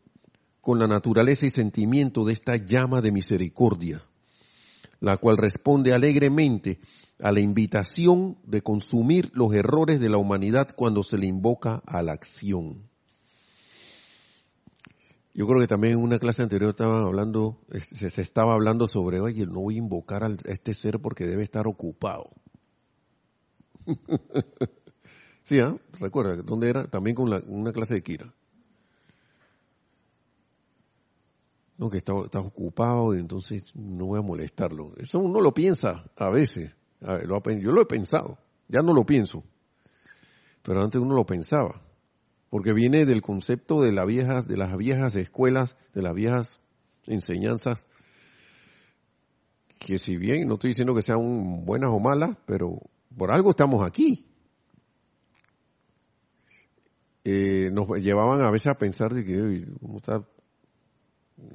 [0.62, 4.04] con la naturaleza y sentimiento de esta llama de misericordia,
[5.00, 6.80] la cual responde alegremente
[7.24, 12.04] a la invitación de consumir los errores de la humanidad cuando se le invoca a
[12.04, 12.90] la acción.
[15.34, 19.48] Yo creo que también en una clase anterior estaban hablando, se, estaba hablando sobre, oye,
[19.48, 22.30] no voy a invocar a este ser porque debe estar ocupado.
[25.44, 25.78] sí, ¿ah?
[26.02, 26.88] Recuerda, ¿dónde era?
[26.88, 28.34] También con una clase de Kira.
[31.78, 34.92] No, que está, ocupado y entonces no voy a molestarlo.
[34.98, 36.76] Eso uno lo piensa a veces.
[37.04, 38.38] Yo lo he pensado,
[38.68, 39.44] ya no lo pienso.
[40.62, 41.82] Pero antes uno lo pensaba
[42.54, 46.60] porque viene del concepto de, las viejas, de las viejas escuelas, de las viejas
[47.08, 47.88] enseñanzas,
[49.80, 52.80] que si bien no estoy diciendo que sean buenas o malas, pero
[53.18, 54.28] por algo estamos aquí.
[57.24, 60.24] Eh, nos llevaban a veces a pensar de que, ¿cómo está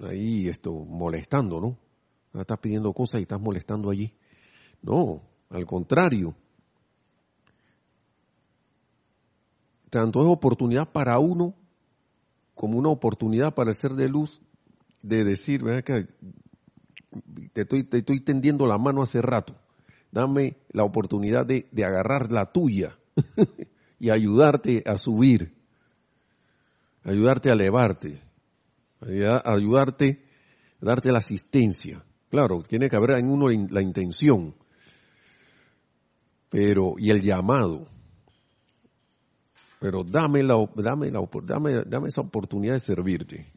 [0.02, 1.78] ahí esto molestando, no?
[2.40, 4.16] Estás pidiendo cosas y estás molestando allí.
[4.82, 6.34] No, al contrario.
[9.90, 11.54] tanto es oportunidad para uno
[12.54, 14.40] como una oportunidad para el ser de luz
[15.02, 16.06] de decir, que
[17.52, 19.54] te estoy, te estoy tendiendo la mano hace rato,
[20.10, 22.98] dame la oportunidad de, de agarrar la tuya
[24.00, 25.54] y ayudarte a subir,
[27.04, 28.20] ayudarte a elevarte,
[29.44, 30.24] ayudarte,
[30.80, 32.04] darte la asistencia.
[32.28, 34.54] Claro, tiene que haber en uno la intención.
[36.50, 37.88] Pero, y el llamado.
[39.80, 43.52] Pero dame, la, dame, la, dame, dame esa oportunidad de servirte.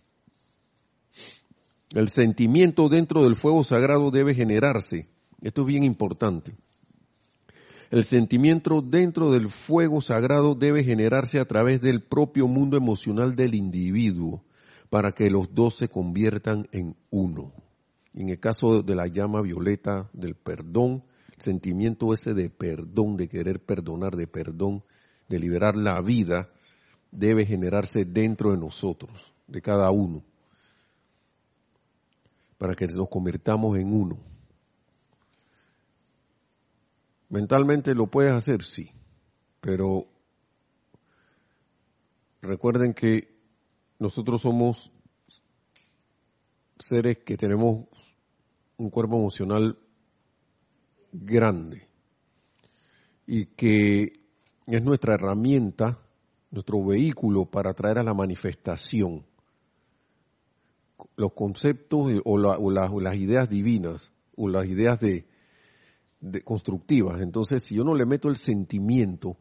[1.93, 5.09] El sentimiento dentro del fuego sagrado debe generarse.
[5.41, 6.55] Esto es bien importante.
[7.89, 13.53] El sentimiento dentro del fuego sagrado debe generarse a través del propio mundo emocional del
[13.53, 14.45] individuo
[14.89, 17.51] para que los dos se conviertan en uno.
[18.13, 21.03] En el caso de la llama violeta del perdón,
[21.41, 24.83] sentimiento ese de perdón, de querer perdonar, de perdón,
[25.27, 26.49] de liberar la vida,
[27.11, 30.23] debe generarse dentro de nosotros, de cada uno,
[32.57, 34.17] para que nos convirtamos en uno.
[37.29, 38.91] Mentalmente lo puedes hacer, sí,
[39.61, 40.05] pero
[42.41, 43.33] recuerden que
[43.99, 44.91] nosotros somos
[46.77, 47.85] seres que tenemos
[48.77, 49.77] un cuerpo emocional
[51.11, 51.87] grande
[53.25, 54.13] y que
[54.67, 55.99] es nuestra herramienta,
[56.51, 59.25] nuestro vehículo para traer a la manifestación
[61.15, 65.25] los conceptos o, las ideas divinas o las ideas de,
[66.43, 67.21] constructivas.
[67.21, 69.37] Entonces, si yo no le meto el sentimiento,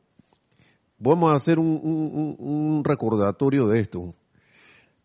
[0.99, 4.15] vamos a hacer un, recordatorio de esto.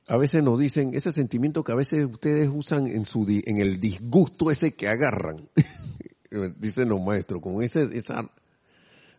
[0.07, 3.79] A veces nos dicen ese sentimiento que a veces ustedes usan en su en el
[3.79, 5.49] disgusto ese que agarran,
[6.57, 8.29] dicen los maestros, con ese esa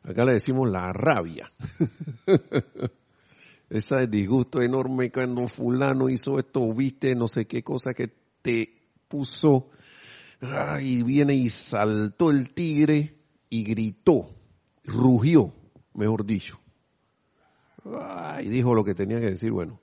[0.02, 1.50] acá le decimos la rabia.
[3.70, 8.12] ese disgusto enorme cuando fulano hizo esto, viste no sé qué cosa que
[8.42, 8.72] te
[9.08, 9.70] puso
[10.80, 13.16] y viene y saltó el tigre
[13.48, 14.30] y gritó,
[14.84, 15.52] rugió,
[15.94, 16.58] mejor dicho.
[18.42, 19.80] y dijo lo que tenía que decir, bueno.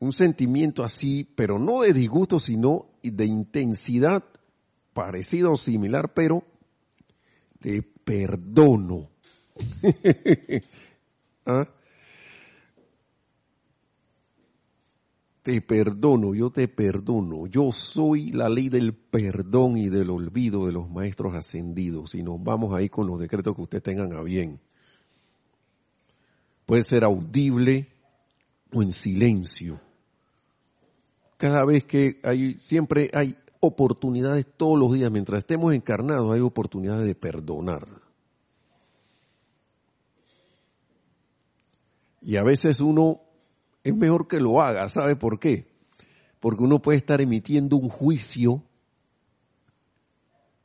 [0.00, 4.22] Un sentimiento así, pero no de disgusto, sino de intensidad
[4.98, 6.42] parecida o similar, pero
[7.60, 9.08] de perdono.
[11.46, 11.68] ¿Ah?
[15.42, 17.46] te perdono, yo te perdono.
[17.46, 22.16] Yo soy la ley del perdón y del olvido de los maestros ascendidos.
[22.16, 24.60] Y nos vamos ahí con los decretos que ustedes tengan a bien.
[26.66, 27.86] Puede ser audible
[28.72, 29.80] o en silencio.
[31.36, 37.06] Cada vez que hay, siempre hay oportunidades todos los días, mientras estemos encarnados, hay oportunidades
[37.06, 37.86] de perdonar.
[42.20, 43.20] Y a veces uno
[43.84, 44.88] es mejor que lo haga.
[44.88, 45.66] ¿Sabe por qué?
[46.40, 48.62] Porque uno puede estar emitiendo un juicio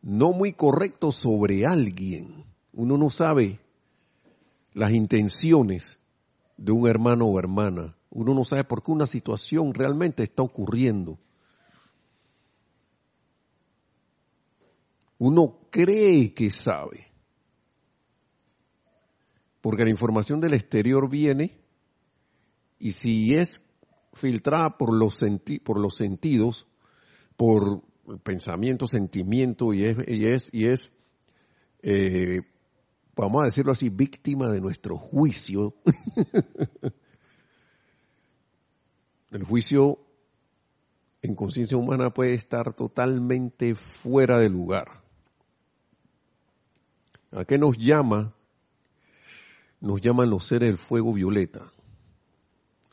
[0.01, 2.43] no muy correcto sobre alguien.
[2.73, 3.59] Uno no sabe
[4.73, 5.97] las intenciones
[6.57, 7.95] de un hermano o hermana.
[8.09, 11.17] Uno no sabe por qué una situación realmente está ocurriendo.
[15.25, 17.07] Uno cree que sabe.
[19.61, 21.61] Porque la información del exterior viene
[22.77, 23.63] y si es
[24.11, 25.23] filtrada por los,
[25.63, 26.67] por los sentidos,
[27.37, 27.83] por
[28.23, 30.91] pensamiento, sentimiento y es, y es, y es
[31.83, 32.41] eh,
[33.15, 35.73] vamos a decirlo así, víctima de nuestro juicio.
[39.31, 39.99] El juicio
[41.21, 45.02] en conciencia humana puede estar totalmente fuera de lugar.
[47.35, 48.33] ¿A qué nos llama?
[49.81, 51.73] Nos llaman los seres del fuego violeta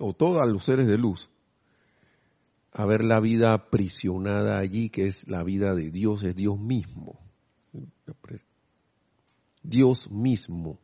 [0.01, 1.29] o todos los seres de luz,
[2.73, 7.21] a ver la vida aprisionada allí, que es la vida de Dios, es Dios mismo.
[9.63, 10.79] Dios mismo.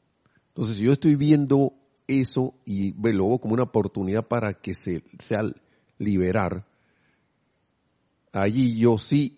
[0.48, 1.72] Entonces, si yo estoy viendo
[2.06, 5.42] eso y veo como una oportunidad para que se sea
[5.98, 6.66] liberar,
[8.32, 9.35] allí yo sí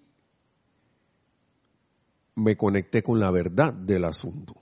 [2.39, 4.55] me conecté con la verdad del asunto.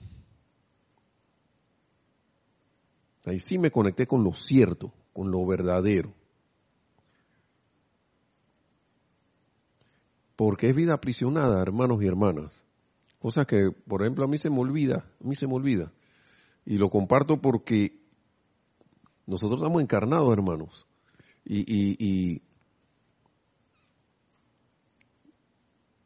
[3.25, 6.13] Ahí sí me conecté con lo cierto con lo verdadero.
[10.35, 12.63] Porque es vida aprisionada, hermanos y hermanas.
[13.17, 15.91] Cosa que, por ejemplo, a mí se me olvida, a mí se me olvida.
[16.67, 17.99] Y lo comparto porque
[19.25, 20.85] nosotros estamos encarnados, hermanos.
[21.43, 22.43] Y,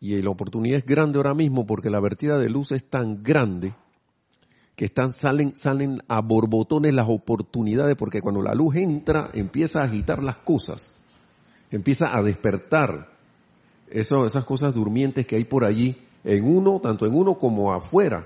[0.02, 3.76] y la oportunidad es grande ahora mismo porque la vertida de luz es tan grande
[4.76, 9.86] que están, salen, salen a borbotones las oportunidades, porque cuando la luz entra, empieza a
[9.86, 10.95] agitar las cosas,
[11.70, 13.10] empieza a despertar
[13.91, 18.26] eso, esas cosas durmientes que hay por allí, en uno, tanto en uno como afuera.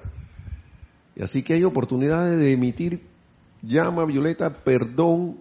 [1.13, 3.01] Y así que hay oportunidades de emitir
[3.61, 5.39] llama, violeta, perdón,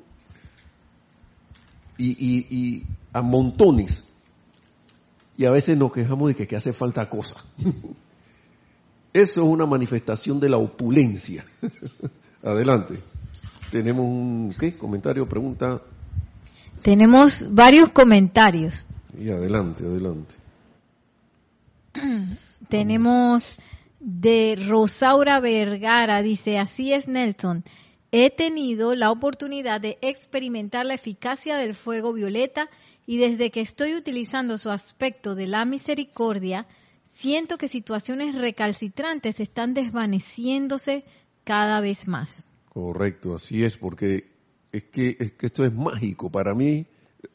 [1.97, 4.05] y, y, y a montones.
[5.37, 7.37] Y a veces nos quejamos de que, que hace falta cosa.
[9.13, 11.45] Eso es una manifestación de la opulencia.
[12.43, 12.99] Adelante.
[13.71, 14.77] Tenemos un, ¿qué?
[14.77, 15.81] Comentario, pregunta.
[16.83, 18.87] Tenemos varios comentarios.
[19.19, 20.35] Y adelante, adelante.
[22.69, 23.59] Tenemos
[24.01, 27.65] de Rosaura Vergara, dice, así es Nelson,
[28.13, 32.69] he tenido la oportunidad de experimentar la eficacia del fuego violeta
[33.07, 36.67] y desde que estoy utilizando su aspecto de la misericordia,
[37.15, 41.05] siento que situaciones recalcitrantes están desvaneciéndose
[41.45, 42.47] cada vez más.
[42.69, 44.33] Correcto, así es, porque
[44.73, 46.31] es que, es que esto es mágico.
[46.31, 46.87] Para mí,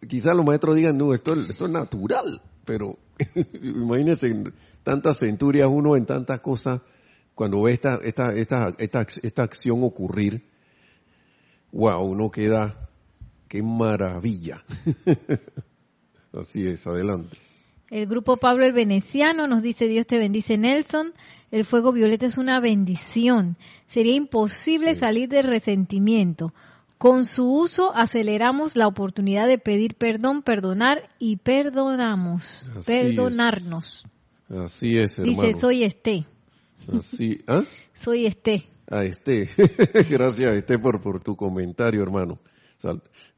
[0.08, 2.98] quizás los maestros digan, no, esto, esto es natural, pero
[3.62, 4.44] imagínense
[4.84, 6.82] tantas centurias uno en tantas cosas,
[7.36, 10.44] cuando ve esta, esta, esta, esta, esta acción ocurrir,
[11.72, 12.89] wow, uno queda,
[13.50, 14.64] qué maravilla.
[16.34, 17.38] Así es, adelante.
[17.90, 21.14] El grupo Pablo el Veneciano nos dice, Dios te bendice Nelson,
[21.50, 23.58] el fuego violeta es una bendición.
[23.88, 26.54] Sería imposible salir del resentimiento.
[27.00, 34.06] Con su uso aceleramos la oportunidad de pedir perdón, perdonar y perdonamos, perdonarnos.
[34.50, 35.42] Así es, hermano.
[35.42, 36.26] Dice, soy este.
[36.96, 37.64] Así, ¿ah?
[37.94, 38.64] Soy este.
[38.92, 39.50] Ah, este.
[40.10, 42.40] Gracias, este, por, por tu comentario, hermano.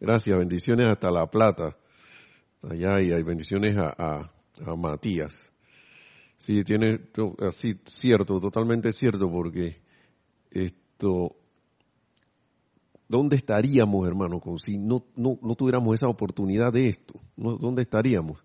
[0.02, 1.78] Gracias, bendiciones hasta La Plata.
[2.64, 4.30] Allá y hay bendiciones a
[4.76, 5.52] Matías.
[6.42, 7.00] Sí, tiene
[7.48, 9.80] así cierto, totalmente cierto, porque
[10.50, 11.36] esto,
[13.08, 17.22] ¿dónde estaríamos, hermano, si no, no, no tuviéramos esa oportunidad de esto?
[17.36, 18.44] ¿Dónde estaríamos?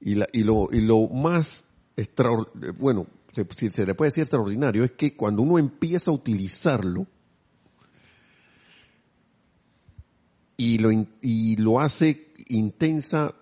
[0.00, 1.64] Y, la, y, lo, y lo más
[1.96, 7.08] extraordinario, bueno, se, se le puede decir extraordinario, es que cuando uno empieza a utilizarlo,
[10.56, 10.90] y lo,
[11.20, 13.34] y lo hace intensa,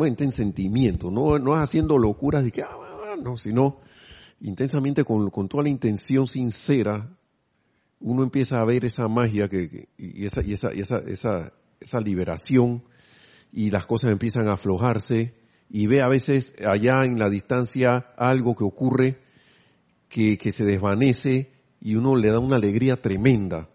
[0.00, 3.78] en sentimiento, no, no haciendo locuras de que, ah, ah, ah, no, sino
[4.40, 7.16] intensamente con, toda la intención sincera,
[8.00, 12.84] uno empieza a ver esa magia que, y, esa, y esa, esa, esa, esa liberación
[13.52, 15.34] y las cosas empiezan a aflojarse
[15.70, 19.18] y ve a veces allá en la distancia algo que ocurre
[20.08, 21.50] que, que se desvanece
[21.80, 23.68] y uno le da una alegría tremenda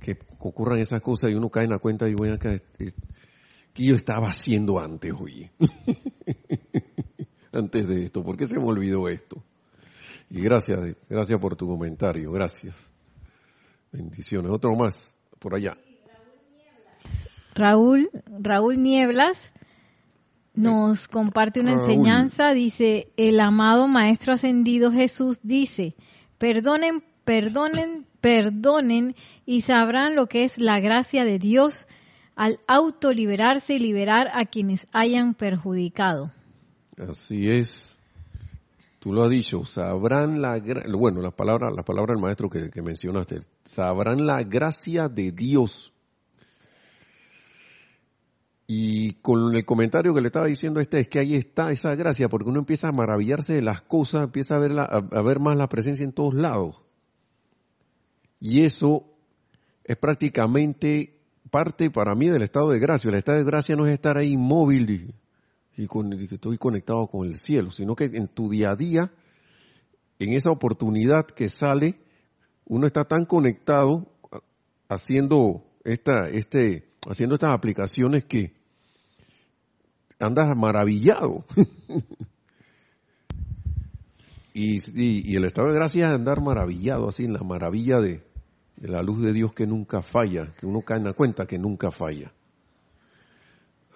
[0.00, 0.18] que
[0.48, 4.28] ocurran esas cosas y uno cae en la cuenta y bueno, acá, que yo estaba
[4.28, 5.50] haciendo antes, oye.
[7.52, 9.42] antes de esto, ¿por qué se me olvidó esto?
[10.30, 12.92] Y gracias, gracias por tu comentario, gracias.
[13.92, 14.50] Bendiciones.
[14.50, 15.76] Otro más, por allá.
[17.54, 18.08] Raúl,
[18.40, 19.52] Raúl Nieblas
[20.54, 25.94] nos comparte una enseñanza, dice, el amado Maestro Ascendido Jesús dice,
[26.38, 29.14] perdonen, perdonen, perdonen
[29.44, 31.86] y sabrán lo que es la gracia de Dios
[32.34, 36.32] al autoliberarse y liberar a quienes hayan perjudicado.
[36.96, 37.98] Así es.
[39.00, 40.62] Tú lo has dicho, sabrán la,
[40.96, 45.92] bueno, la palabra, la palabra del maestro que, mencionaste, sabrán la gracia de Dios.
[48.68, 52.28] Y con el comentario que le estaba diciendo este es que ahí está esa gracia,
[52.28, 55.68] porque uno empieza a maravillarse de las cosas, empieza a ver, a ver más la
[55.68, 56.81] presencia en todos lados.
[58.44, 59.04] Y eso
[59.84, 61.16] es prácticamente
[61.52, 63.08] parte para mí del estado de gracia.
[63.08, 65.14] El estado de gracia no es estar ahí inmóvil
[65.76, 69.12] y, con, estoy conectado con el cielo, sino que en tu día a día,
[70.18, 72.00] en esa oportunidad que sale,
[72.64, 74.08] uno está tan conectado
[74.88, 78.54] haciendo esta, este, haciendo estas aplicaciones que
[80.18, 81.44] andas maravillado.
[84.52, 88.31] y, y, el estado de gracia es andar maravillado, así en la maravilla de,
[88.82, 91.56] de la luz de Dios que nunca falla, que uno cae en la cuenta que
[91.56, 92.32] nunca falla.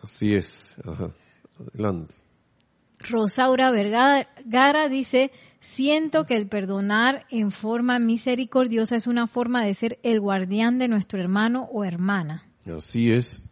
[0.01, 0.77] Así es.
[1.59, 2.15] Adelante.
[3.01, 9.99] Rosaura Vergara dice, siento que el perdonar en forma misericordiosa es una forma de ser
[10.05, 12.49] el guardián de nuestro hermano o hermana.
[12.65, 13.43] Así es,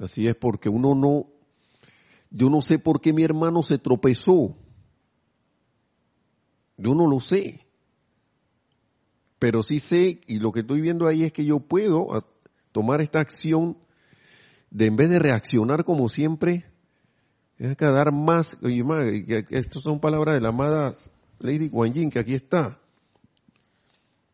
[0.00, 1.28] así es porque uno no,
[2.30, 4.56] yo no sé por qué mi hermano se tropezó.
[6.76, 7.63] Yo no lo sé
[9.44, 12.08] pero sí sé, y lo que estoy viendo ahí es que yo puedo
[12.72, 13.76] tomar esta acción
[14.70, 16.64] de en vez de reaccionar como siempre,
[17.58, 20.94] es que dar más, estas son palabras de la amada
[21.40, 22.80] Lady Guan Yin, que aquí está.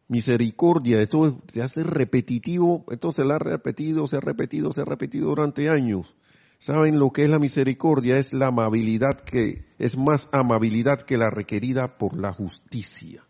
[0.06, 4.84] Misericordia, esto se hace repetitivo, esto se lo ha repetido, se ha repetido, se ha
[4.84, 6.14] repetido durante años.
[6.60, 8.16] ¿Saben lo que es la misericordia?
[8.16, 13.24] Es la amabilidad que, es más amabilidad que la requerida por la justicia.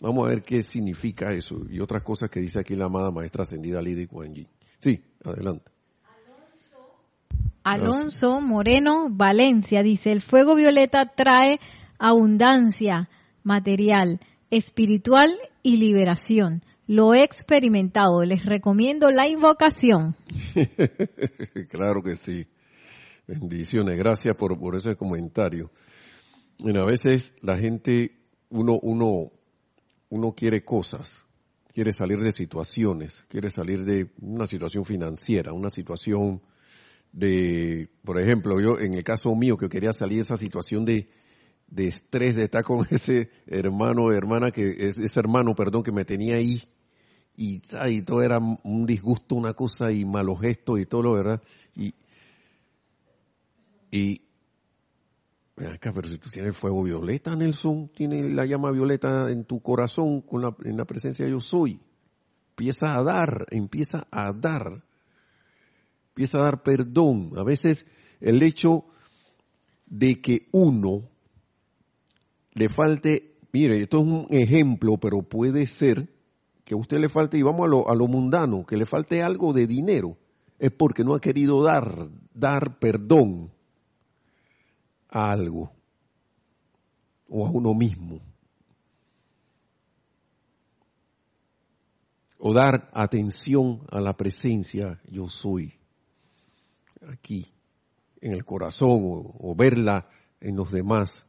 [0.00, 3.42] Vamos a ver qué significa eso y otras cosas que dice aquí la amada maestra
[3.42, 4.34] ascendida Lidia Kuan
[4.80, 5.70] Sí, adelante.
[7.62, 11.58] Alonso Moreno Valencia dice, el fuego violeta trae
[11.98, 13.08] abundancia,
[13.42, 14.20] material,
[14.50, 15.32] espiritual
[15.62, 16.62] y liberación.
[16.86, 18.22] Lo he experimentado.
[18.22, 20.14] Les recomiendo la invocación.
[21.70, 22.46] claro que sí.
[23.26, 23.96] Bendiciones.
[23.96, 25.70] Gracias por, por ese comentario.
[26.58, 28.18] Bueno, a veces la gente,
[28.50, 29.32] uno, uno,
[30.14, 31.26] uno quiere cosas,
[31.72, 36.40] quiere salir de situaciones, quiere salir de una situación financiera, una situación
[37.12, 41.08] de, por ejemplo, yo en el caso mío que quería salir de esa situación de,
[41.66, 46.36] de estrés, de estar con ese hermano, hermana que, ese hermano, perdón, que me tenía
[46.36, 46.62] ahí
[47.36, 47.60] y,
[48.02, 51.42] todo era un disgusto, una cosa y malos gestos y todo lo verdad.
[51.74, 51.92] Y,
[53.90, 54.22] y,
[55.56, 60.20] acá, pero si tú tienes fuego violeta, Nelson, tienes la llama violeta en tu corazón
[60.20, 61.80] con la, en la presencia de yo soy.
[62.50, 64.82] Empieza a dar, empieza a dar
[66.14, 67.32] empieza a dar perdón.
[67.36, 67.86] A veces
[68.20, 68.84] el hecho
[69.86, 71.10] de que uno
[72.54, 76.08] le falte, mire, esto es un ejemplo, pero puede ser
[76.64, 79.22] que a usted le falte, y vamos a lo, a lo mundano, que le falte
[79.22, 80.16] algo de dinero,
[80.60, 83.50] es porque no ha querido dar, dar perdón
[85.14, 85.72] a algo
[87.28, 88.20] o a uno mismo.
[92.38, 95.72] O dar atención a la presencia yo soy
[97.08, 97.46] aquí,
[98.20, 100.08] en el corazón, o, verla
[100.40, 101.24] en los demás.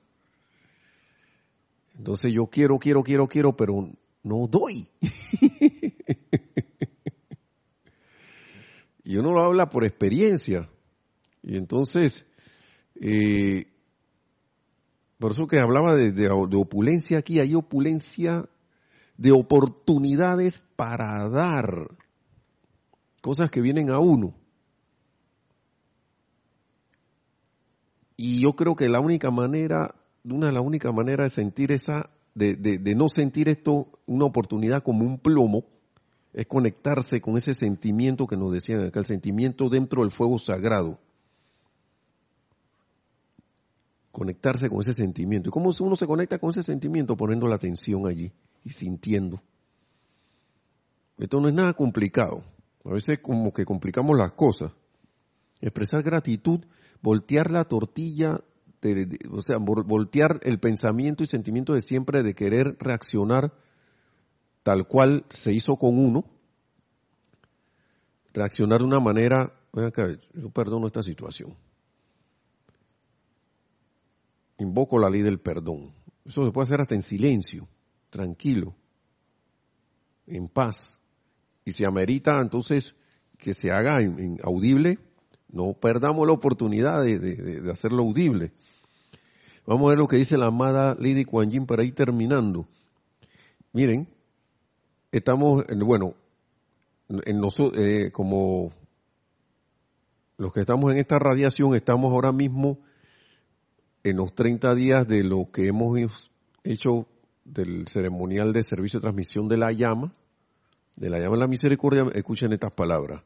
[1.98, 3.90] Entonces yo quiero, quiero, quiero, quiero, pero
[4.24, 4.90] no doy.
[9.04, 10.70] y uno lo habla por experiencia.
[11.44, 12.26] Y entonces,
[13.00, 13.68] eh,
[15.20, 18.49] por eso que hablaba de, de, opulencia aquí, hay opulencia
[19.18, 21.89] de oportunidades para dar
[23.22, 24.34] cosas que vienen a uno.
[28.18, 32.09] Y yo creo que la única manera, una de las únicas maneras de sentir esa,
[32.34, 35.66] de, de, no sentir esto, una oportunidad como un plomo,
[36.34, 40.99] es conectarse con ese sentimiento que nos decían acá, el sentimiento dentro del fuego sagrado.
[44.16, 45.49] Conectarse con ese sentimiento.
[45.49, 47.18] ¿Y cómo uno se conecta con ese sentimiento?
[47.18, 48.32] Poniendo la atención allí
[48.63, 49.41] y sintiendo.
[51.18, 52.43] Esto no es nada complicado.
[52.86, 54.72] A veces como que complicamos las cosas.
[55.59, 56.61] Expresar gratitud
[57.01, 58.39] voltear la tortilla,
[59.32, 63.53] o sea, voltear el pensamiento y sentimiento de siempre de querer reaccionar
[64.63, 66.26] tal cual se hizo con uno,
[68.34, 71.55] reaccionar de una manera, acá, yo perdono esta situación.
[74.58, 75.93] Invoco la ley del perdón.
[76.26, 77.68] Eso se puede hacer hasta en silencio,
[78.10, 78.76] tranquilo,
[80.28, 80.99] en paz.
[81.66, 82.95] Y si amerita entonces
[83.38, 84.97] que se haga en audible,
[85.56, 88.51] no perdamos la oportunidad de, hacerlo audible.
[89.66, 92.68] Vamos a ver lo que dice la amada Lady Kuan Yin para ir terminando.
[93.72, 94.08] Miren,
[95.12, 96.14] estamos, bueno,
[97.08, 98.74] en nosotros, eh, como
[100.38, 102.80] los que estamos en esta radiación, estamos ahora mismo
[104.06, 106.30] en los 30 días de lo que hemos
[106.64, 107.08] hecho
[107.43, 110.14] del ceremonial de servicio de transmisión de la llama,
[110.95, 113.24] de la llama de la misericordia, escuchen estas palabras.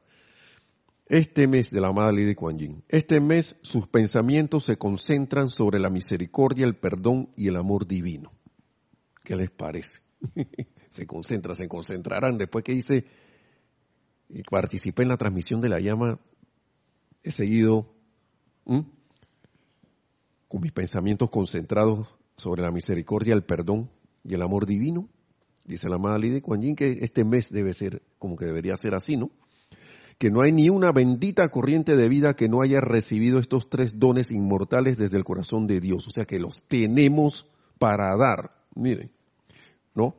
[1.05, 5.79] Este mes de la amada Lady Kuan Yin, este mes sus pensamientos se concentran sobre
[5.79, 8.31] la misericordia, el perdón y el amor divino.
[9.25, 9.99] ¿Qué les parece?
[10.89, 12.37] se concentra, se concentrarán.
[12.37, 13.03] Después que hice
[14.29, 16.19] y participé en la transmisión de la llama,
[17.21, 17.93] he seguido
[20.49, 23.89] con mis pensamientos concentrados sobre la misericordia, el perdón
[24.25, 25.07] y el amor divino.
[25.63, 28.95] Dice la amada Lady Kuan Yin que este mes debe ser como que debería ser
[28.95, 29.31] así, ¿no?
[30.19, 33.99] que no hay ni una bendita corriente de vida que no haya recibido estos tres
[33.99, 36.05] dones inmortales desde el corazón de Dios.
[36.07, 37.47] O sea que los tenemos
[37.79, 38.51] para dar.
[38.75, 39.11] Miren,
[39.95, 40.15] ¿no?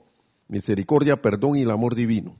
[0.49, 2.35] Misericordia, perdón y el amor divino.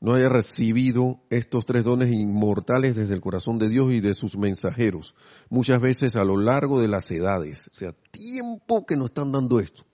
[0.00, 4.36] No haya recibido estos tres dones inmortales desde el corazón de Dios y de sus
[4.36, 5.14] mensajeros.
[5.50, 7.68] Muchas veces a lo largo de las edades.
[7.72, 9.84] O sea, tiempo que nos están dando esto.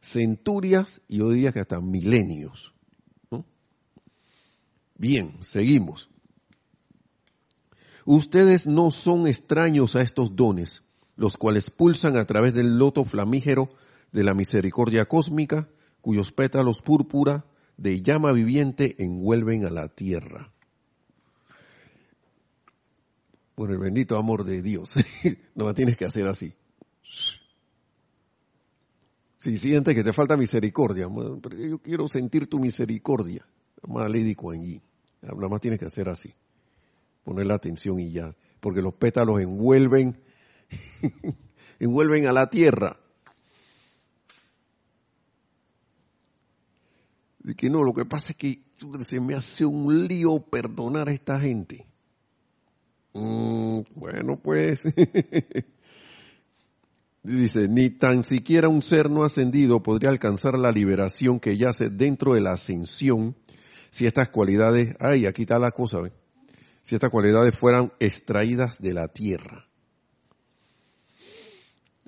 [0.00, 2.74] Centurias y yo diría que hasta milenios.
[4.96, 6.10] Bien, seguimos.
[8.06, 10.82] Ustedes no son extraños a estos dones,
[11.16, 13.70] los cuales pulsan a través del loto flamígero
[14.12, 15.68] de la misericordia cósmica,
[16.00, 17.44] cuyos pétalos púrpura
[17.80, 20.52] de llama viviente envuelven a la tierra.
[23.54, 24.94] Por el bendito amor de Dios,
[25.54, 26.54] no me tienes que hacer así.
[29.38, 33.46] Si sientes que te falta misericordia, yo quiero sentir tu misericordia,
[33.82, 34.60] amada Lady Kuan
[35.22, 36.34] Nada más tienes que hacer así.
[37.24, 38.34] Poner la atención y ya.
[38.60, 40.18] Porque los pétalos envuelven
[41.80, 42.98] y vuelven a la tierra.
[47.42, 48.62] De que no, lo que pasa es que
[49.00, 51.86] se me hace un lío perdonar a esta gente.
[53.14, 54.82] Mm, bueno, pues,
[57.22, 62.34] dice, ni tan siquiera un ser no ascendido podría alcanzar la liberación que yace dentro
[62.34, 63.34] de la ascensión
[63.90, 65.98] si estas cualidades, ay, aquí está la cosa,
[66.82, 69.66] si estas cualidades fueran extraídas de la tierra.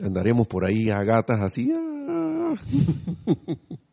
[0.00, 2.54] Andaremos por ahí a gatas así, ah.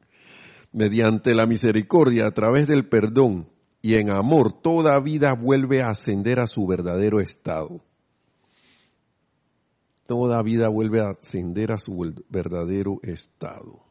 [0.72, 3.50] mediante la misericordia, a través del perdón
[3.82, 7.82] y en amor, toda vida vuelve a ascender a su verdadero estado.
[10.06, 11.96] Toda vida vuelve a ascender a su
[12.30, 13.84] verdadero estado.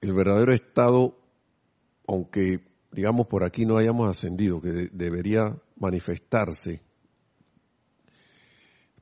[0.00, 1.18] El verdadero estado,
[2.06, 2.60] aunque
[2.92, 6.82] digamos por aquí no hayamos ascendido, que debería manifestarse,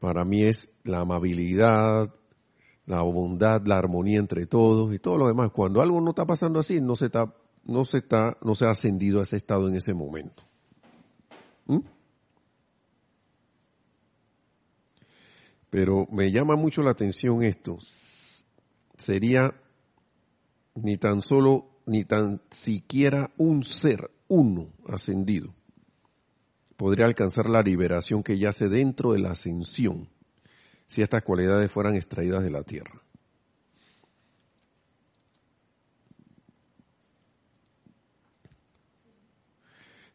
[0.05, 2.15] para mí es la amabilidad,
[2.85, 5.51] la bondad, la armonía entre todos y todo lo demás.
[5.51, 7.35] Cuando algo no está pasando así, no se está,
[7.65, 10.43] no se está, no se ha ascendido a ese estado en ese momento.
[11.65, 11.79] ¿Mm?
[15.71, 17.79] Pero me llama mucho la atención esto.
[18.99, 19.55] Sería
[20.75, 25.55] ni tan solo, ni tan siquiera un ser, uno ascendido,
[26.77, 30.09] podría alcanzar la liberación que yace dentro de la ascensión
[30.87, 33.03] si estas cualidades fueran extraídas de la tierra.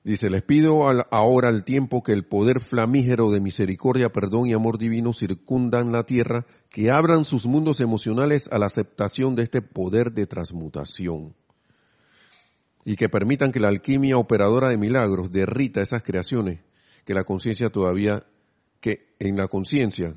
[0.03, 4.77] Dice, les pido ahora al tiempo que el poder flamígero de misericordia, perdón y amor
[4.77, 10.13] divino circundan la tierra, que abran sus mundos emocionales a la aceptación de este poder
[10.13, 11.35] de transmutación
[12.85, 16.61] y que permitan que la alquimia operadora de milagros derrita esas creaciones
[17.05, 18.25] que la conciencia todavía,
[18.79, 20.15] que en la conciencia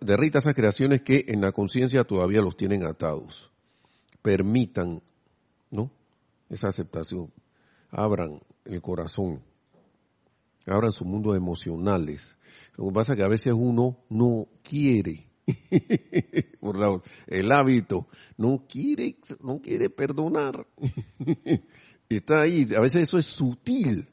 [0.00, 3.50] derrita esas creaciones que en la conciencia todavía los tienen atados.
[4.22, 5.02] Permitan,
[5.70, 5.90] ¿no?
[6.48, 7.32] Esa aceptación.
[7.90, 9.42] Abran el corazón.
[10.66, 12.36] Abran sus mundos emocionales.
[12.76, 15.25] Lo que pasa es que a veces uno no quiere,
[16.60, 20.66] por el hábito, no quiere, no quiere perdonar.
[22.08, 22.66] está ahí.
[22.76, 24.08] A veces eso es sutil.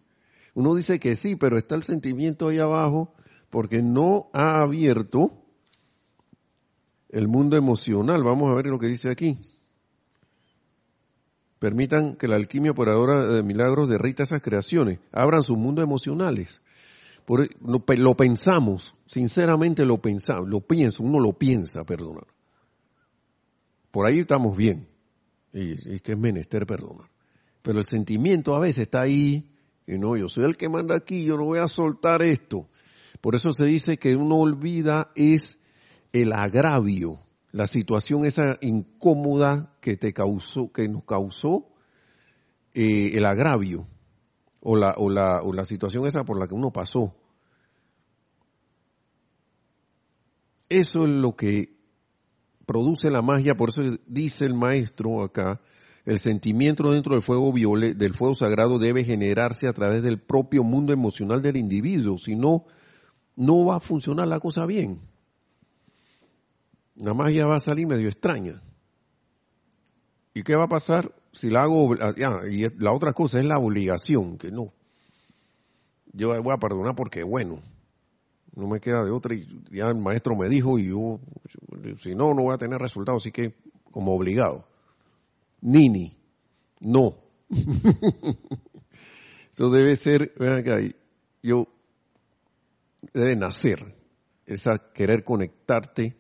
[0.54, 3.14] Uno dice que sí, pero está el sentimiento ahí abajo
[3.50, 5.32] porque no ha abierto
[7.10, 8.24] el mundo emocional.
[8.24, 9.38] Vamos a ver lo que dice aquí.
[11.60, 16.63] Permitan que la alquimia operadora de milagros derrita esas creaciones, abran sus mundos emocionales.
[17.26, 22.28] Por, lo, pensamos, sinceramente lo pensamos, lo pienso, uno lo piensa perdonar.
[23.92, 24.88] Por ahí estamos bien,
[25.54, 27.10] y, es que es menester perdonar.
[27.62, 29.50] Pero el sentimiento a veces está ahí,
[29.88, 32.68] y no, yo soy el que manda aquí, yo no voy a soltar esto.
[33.22, 35.60] Por eso se dice que uno olvida es
[36.12, 37.20] el agravio,
[37.52, 41.70] la situación esa incómoda que te causó, que nos causó
[42.74, 43.88] eh, el agravio
[44.64, 47.14] o la, o, la, o la situación esa por la que uno pasó.
[50.70, 51.78] Eso es lo que
[52.66, 55.62] produce la magia, por eso dice el maestro acá,
[56.06, 60.94] el sentimiento dentro del fuego del fuego sagrado debe generarse a través del propio mundo
[60.94, 62.66] emocional del individuo, si no
[63.36, 65.02] no va a funcionar la cosa bien.
[66.96, 68.62] La magia va a salir medio extraña.
[70.34, 71.96] ¿Y qué va a pasar si la hago?
[72.00, 72.14] Ah,
[72.50, 74.72] y la otra cosa es la obligación, que no.
[76.14, 77.60] Yo voy a perdonar porque, bueno,
[78.56, 79.36] no me queda de otra.
[79.36, 81.20] Y ya el maestro me dijo y yo,
[81.98, 83.56] si no, no voy a tener resultados, así que
[83.92, 84.68] como obligado.
[85.60, 86.16] Nini,
[86.82, 87.18] no.
[89.52, 90.80] Eso debe ser, vean acá,
[91.42, 91.68] yo
[93.14, 93.96] debe nacer,
[94.46, 96.16] esa querer conectarte,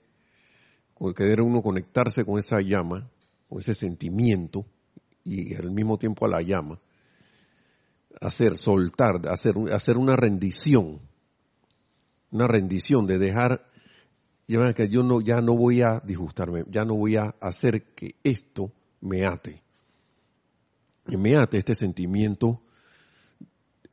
[1.16, 3.09] querer uno conectarse con esa llama,
[3.49, 4.66] con ese sentimiento,
[5.24, 6.80] y al mismo tiempo a la llama,
[8.21, 11.01] hacer, soltar, hacer, hacer una rendición,
[12.32, 13.69] una rendición de dejar,
[14.47, 18.71] que yo no, ya no voy a disgustarme, ya no voy a hacer que esto
[19.01, 19.61] me ate.
[21.07, 22.61] Y me ate este sentimiento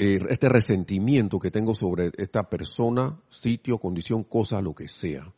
[0.02, 5.30] eh, este resentimiento que tengo sobre esta persona, sitio, condición, cosa, lo que sea.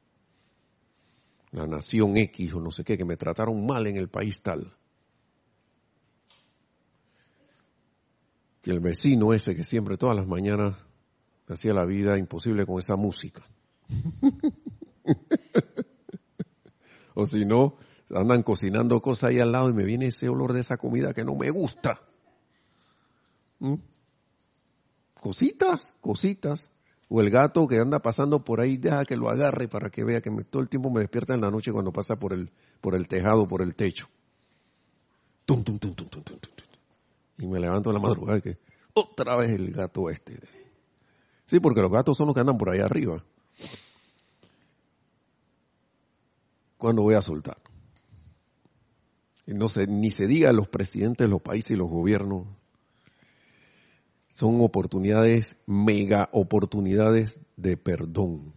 [1.51, 4.73] La nación X o no sé qué, que me trataron mal en el país tal.
[8.63, 10.77] Que el vecino ese que siempre todas las mañanas
[11.49, 13.43] hacía la vida imposible con esa música.
[17.15, 17.77] o si no,
[18.15, 21.25] andan cocinando cosas ahí al lado y me viene ese olor de esa comida que
[21.25, 22.01] no me gusta.
[23.59, 23.75] ¿Mm?
[25.23, 26.69] cositas, cositas.
[27.09, 30.23] O el gato que anda pasando por ahí, deja que lo agarre para que vea
[30.23, 32.51] que todo el tiempo me despierta en la noche cuando pasa por el,
[32.81, 34.09] por el tejado, por el techo.
[35.45, 36.39] Tum, tum, tum, tum, tum, tum,
[37.43, 38.59] Y me levanto en la madrugada y que
[38.95, 40.39] otra vez el gato este.
[41.45, 43.25] Sí, porque los gatos son los que andan por ahí arriba.
[46.79, 47.59] ¿Cuándo voy a soltar?
[49.47, 52.47] Y no se, ni se diga los presidentes de los países y los gobiernos
[54.35, 58.55] son oportunidades, mega oportunidades de perdón.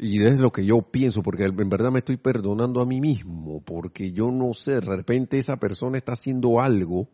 [0.00, 3.60] Y es lo que yo pienso, porque en verdad me estoy perdonando a mí mismo,
[3.64, 7.08] porque yo no sé, de repente esa persona está haciendo algo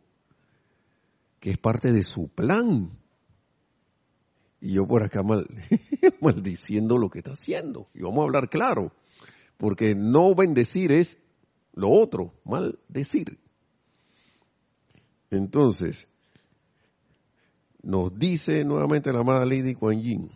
[1.41, 2.91] que es parte de su plan.
[4.61, 5.47] Y yo por acá mal,
[6.21, 7.89] maldiciendo lo que está haciendo.
[7.95, 8.93] Y vamos a hablar claro,
[9.57, 11.23] porque no bendecir es
[11.73, 13.39] lo otro, maldecir.
[15.31, 16.07] Entonces,
[17.83, 20.31] nos dice nuevamente la amada Lady Kuan Yin,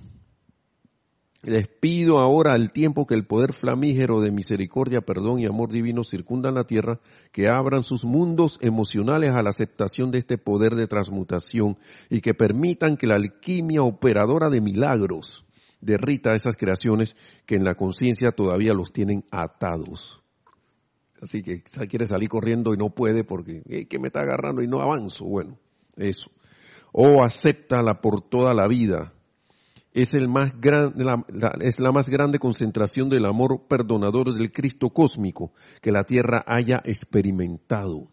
[1.43, 6.03] les pido ahora al tiempo que el poder flamígero de misericordia, perdón y amor divino
[6.03, 10.89] circundan la tierra, que abran sus mundos emocionales a la aceptación de este poder de
[10.89, 11.78] transmutación
[12.11, 15.45] y que permitan que la alquimia operadora de milagros
[15.80, 17.14] derrita esas creaciones
[17.47, 20.22] que en la conciencia todavía los tienen atados.
[21.22, 24.68] Así que quiere salir corriendo y no puede porque es que me está agarrando y
[24.68, 25.24] no avanzo.
[25.24, 25.59] Bueno,
[25.97, 26.30] eso.
[26.93, 29.12] O acéptala por toda la vida.
[29.93, 31.24] Es, el más la,
[31.61, 36.80] es la más grande concentración del amor perdonador del Cristo cósmico que la tierra haya
[36.84, 38.09] experimentado.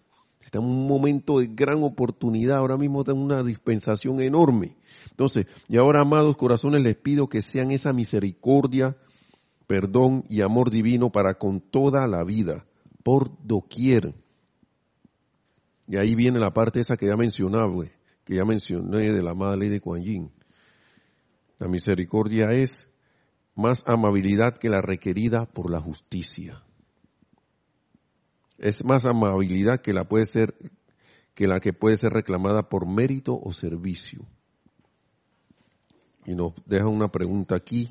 [0.46, 4.78] Está en un momento de gran oportunidad, ahora mismo está en una dispensación enorme.
[5.10, 8.96] Entonces, y ahora, amados corazones, les pido que sean esa misericordia,
[9.66, 12.68] perdón y amor divino para con toda la vida
[13.04, 14.14] por doquier.
[15.88, 17.86] Y ahí viene la parte esa que ya mencionaba,
[18.24, 20.32] que ya mencioné de la amada ley de Kuan Yin.
[21.60, 22.88] La misericordia es
[23.56, 26.64] más amabilidad que la requerida por la justicia.
[28.58, 30.56] Es más amabilidad que la puede ser
[31.34, 34.26] que la que puede ser reclamada por mérito o servicio.
[36.26, 37.90] Y nos deja una pregunta aquí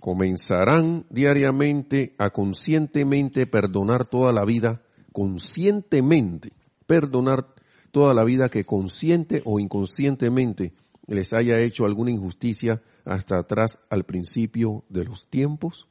[0.00, 4.82] comenzarán diariamente a conscientemente perdonar toda la vida,
[5.12, 6.52] conscientemente
[6.86, 7.46] perdonar
[7.90, 10.72] toda la vida que consciente o inconscientemente
[11.14, 15.88] les haya hecho alguna injusticia hasta atrás al principio de los tiempos?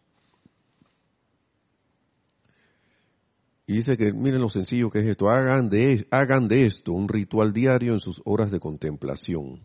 [3.65, 7.09] Y dice que miren lo sencillo que es esto, hagan de, hagan de esto un
[7.09, 9.61] ritual diario en sus horas de contemplación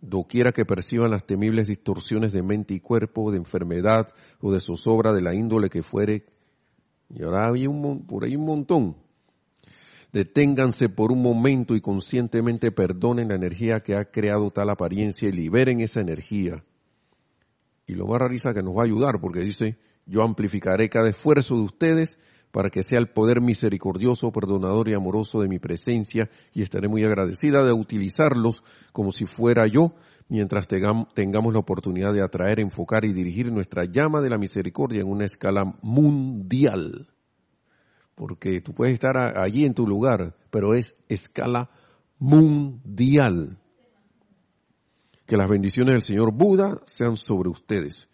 [0.00, 5.12] doquiera que perciban las temibles distorsiones de mente y cuerpo, de enfermedad o de zozobra
[5.12, 6.26] de la índole que fuere.
[7.08, 8.96] Y ahora hay un, por ahí un montón.
[10.16, 15.32] Deténganse por un momento y conscientemente perdonen la energía que ha creado tal apariencia y
[15.32, 16.64] liberen esa energía.
[17.86, 21.56] Y lo más rariza que nos va a ayudar porque dice, yo amplificaré cada esfuerzo
[21.56, 22.16] de ustedes
[22.50, 27.04] para que sea el poder misericordioso, perdonador y amoroso de mi presencia y estaré muy
[27.04, 29.92] agradecida de utilizarlos como si fuera yo
[30.30, 35.08] mientras tengamos la oportunidad de atraer, enfocar y dirigir nuestra llama de la misericordia en
[35.08, 37.06] una escala mundial.
[38.16, 41.70] Porque tú puedes estar allí en tu lugar, pero es escala
[42.18, 43.58] mundial.
[45.26, 48.08] Que las bendiciones del Señor Buda sean sobre ustedes.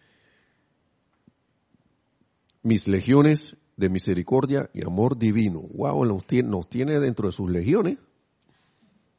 [2.62, 5.60] Mis legiones de misericordia y amor divino.
[5.60, 7.98] Wow, nos tiene, nos tiene dentro de sus legiones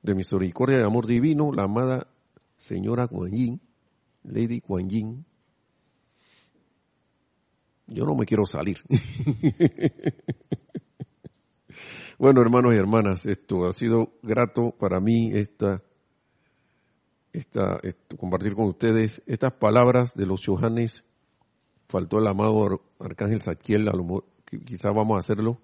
[0.03, 2.07] de misericordia y amor divino la amada
[2.57, 3.61] señora Kuan Yin,
[4.23, 5.25] Lady Kuan Yin.
[7.87, 8.83] Yo no me quiero salir.
[12.23, 15.83] bueno, hermanos y hermanas, esto ha sido grato para mí esta,
[17.33, 17.81] esta,
[18.17, 21.03] compartir con ustedes estas palabras de los Johannes.
[21.89, 25.59] Faltó el amado Arcángel Saquiel, a lo, quizás vamos a hacerlo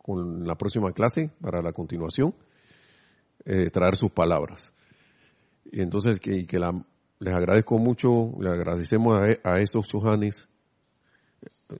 [0.00, 2.32] con la próxima clase para la continuación,
[3.44, 4.72] eh, traer sus palabras.
[5.64, 6.60] Y entonces, que, que
[7.18, 10.48] les agradezco mucho, le agradecemos a, estos Johanes,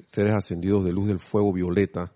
[0.09, 2.13] seres ascendidos de luz del fuego violeta,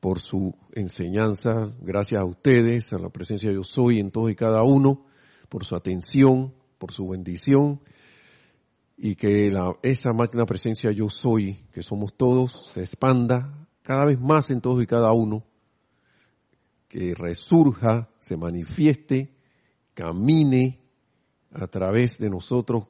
[0.00, 4.36] por su enseñanza, gracias a ustedes, a la presencia de yo soy en todos y
[4.36, 5.04] cada uno,
[5.48, 7.80] por su atención, por su bendición.
[8.96, 14.20] Y que la, esa máquina presencia yo soy, que somos todos, se expanda cada vez
[14.20, 15.44] más en todos y cada uno,
[16.88, 19.34] que resurja, se manifieste,
[19.94, 20.80] camine
[21.52, 22.86] a través de nosotros.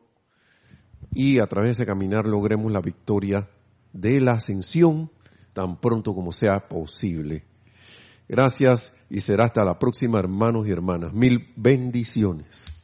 [1.13, 3.49] Y a través de caminar logremos la victoria
[3.93, 5.11] de la ascensión
[5.59, 7.43] tan pronto como sea posible.
[8.29, 11.13] Gracias y será hasta la próxima, hermanos y hermanas.
[11.13, 12.78] Mil bendiciones.